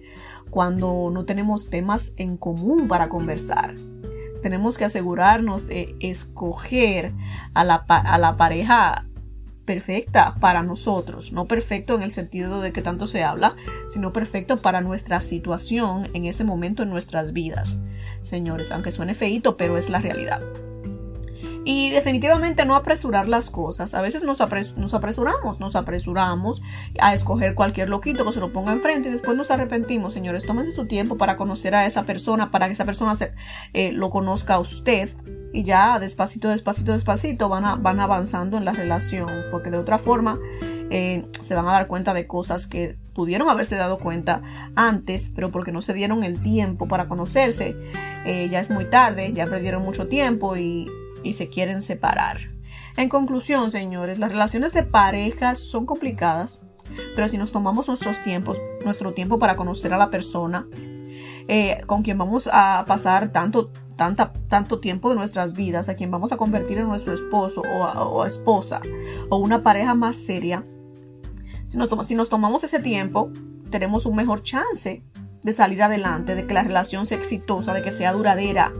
[0.51, 3.73] cuando no tenemos temas en común para conversar.
[4.43, 7.15] Tenemos que asegurarnos de escoger
[7.55, 9.07] a la, a la pareja
[9.65, 13.55] perfecta para nosotros, no perfecto en el sentido de que tanto se habla,
[13.89, 17.79] sino perfecto para nuestra situación en ese momento en nuestras vidas.
[18.21, 20.41] Señores, aunque suene feito, pero es la realidad.
[21.65, 23.93] Y definitivamente no apresurar las cosas.
[23.93, 24.39] A veces nos,
[24.75, 26.61] nos, apresuramos, nos apresuramos
[26.99, 30.13] a escoger cualquier loquito que se lo ponga enfrente y después nos arrepentimos.
[30.13, 33.33] Señores, tómense su tiempo para conocer a esa persona, para que esa persona se,
[33.73, 35.09] eh, lo conozca a usted.
[35.53, 39.29] Y ya despacito, despacito, despacito van, van avanzando en la relación.
[39.49, 40.39] Porque de otra forma
[40.89, 44.41] eh, se van a dar cuenta de cosas que pudieron haberse dado cuenta
[44.75, 47.75] antes, pero porque no se dieron el tiempo para conocerse.
[48.25, 50.87] Eh, ya es muy tarde, ya perdieron mucho tiempo y
[51.23, 52.51] y se quieren separar.
[52.95, 56.61] En conclusión, señores, las relaciones de parejas son complicadas,
[57.15, 60.67] pero si nos tomamos nuestros tiempos, nuestro tiempo para conocer a la persona
[61.47, 66.11] eh, con quien vamos a pasar tanto, tanta, tanto tiempo de nuestras vidas, a quien
[66.11, 68.81] vamos a convertir en nuestro esposo o, esposa
[69.29, 70.65] o una pareja más seria,
[71.67, 73.31] si nos, si nos tomamos ese tiempo,
[73.71, 75.03] tenemos un mejor chance
[75.41, 78.71] de salir adelante, de que la relación sea exitosa, de que sea duradera.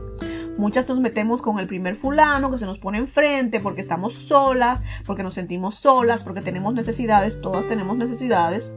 [0.58, 4.82] Muchas nos metemos con el primer fulano que se nos pone enfrente porque estamos solas,
[5.06, 8.72] porque nos sentimos solas, porque tenemos necesidades, todas tenemos necesidades.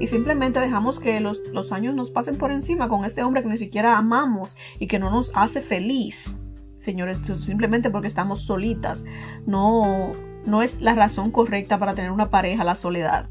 [0.00, 3.48] Y simplemente dejamos que los, los años nos pasen por encima con este hombre que
[3.48, 6.36] ni siquiera amamos y que no nos hace feliz.
[6.78, 9.04] Señores, simplemente porque estamos solitas.
[9.46, 10.14] No,
[10.44, 13.30] no es la razón correcta para tener una pareja, la soledad.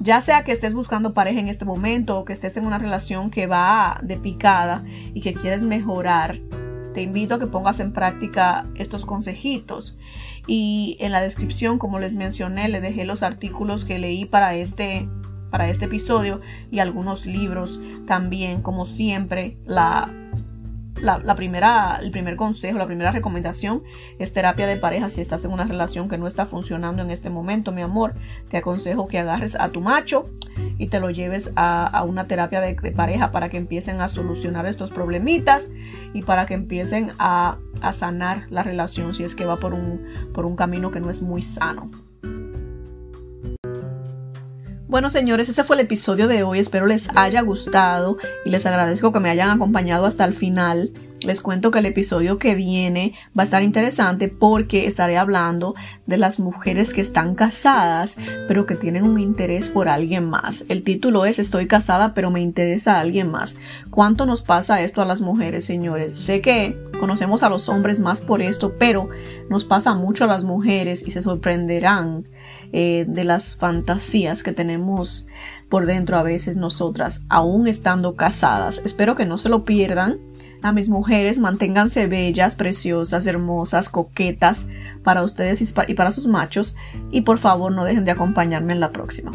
[0.00, 3.30] Ya sea que estés buscando pareja en este momento o que estés en una relación
[3.30, 6.40] que va de picada y que quieres mejorar,
[6.94, 9.96] te invito a que pongas en práctica estos consejitos.
[10.46, 15.08] Y en la descripción, como les mencioné, le dejé los artículos que leí para este
[15.50, 16.40] para este episodio
[16.70, 20.10] y algunos libros también, como siempre, la
[21.02, 23.82] la, primera, el primer consejo, la primera recomendación
[24.18, 25.10] es terapia de pareja.
[25.10, 28.14] Si estás en una relación que no está funcionando en este momento, mi amor,
[28.48, 30.30] te aconsejo que agarres a tu macho
[30.78, 34.90] y te lo lleves a, una terapia de, pareja para que empiecen a solucionar estos
[34.90, 35.68] problemitas
[36.14, 40.06] y para que empiecen a, a sanar la relación si es que va por un,
[40.32, 41.90] por un camino que no es muy sano.
[44.92, 46.58] Bueno, señores, ese fue el episodio de hoy.
[46.58, 50.90] Espero les haya gustado y les agradezco que me hayan acompañado hasta el final.
[51.24, 55.72] Les cuento que el episodio que viene va a estar interesante porque estaré hablando
[56.04, 58.18] de las mujeres que están casadas
[58.48, 60.66] pero que tienen un interés por alguien más.
[60.68, 63.56] El título es Estoy casada pero me interesa alguien más.
[63.88, 66.20] ¿Cuánto nos pasa esto a las mujeres, señores?
[66.20, 69.08] Sé que conocemos a los hombres más por esto, pero
[69.48, 72.26] nos pasa mucho a las mujeres y se sorprenderán
[72.72, 75.26] eh, de las fantasías que tenemos
[75.68, 78.82] por dentro a veces nosotras, aún estando casadas.
[78.84, 80.18] Espero que no se lo pierdan.
[80.60, 84.66] A mis mujeres, manténganse bellas, preciosas, hermosas, coquetas
[85.02, 86.76] para ustedes y para sus machos.
[87.10, 89.32] Y por favor no dejen de acompañarme en la próxima.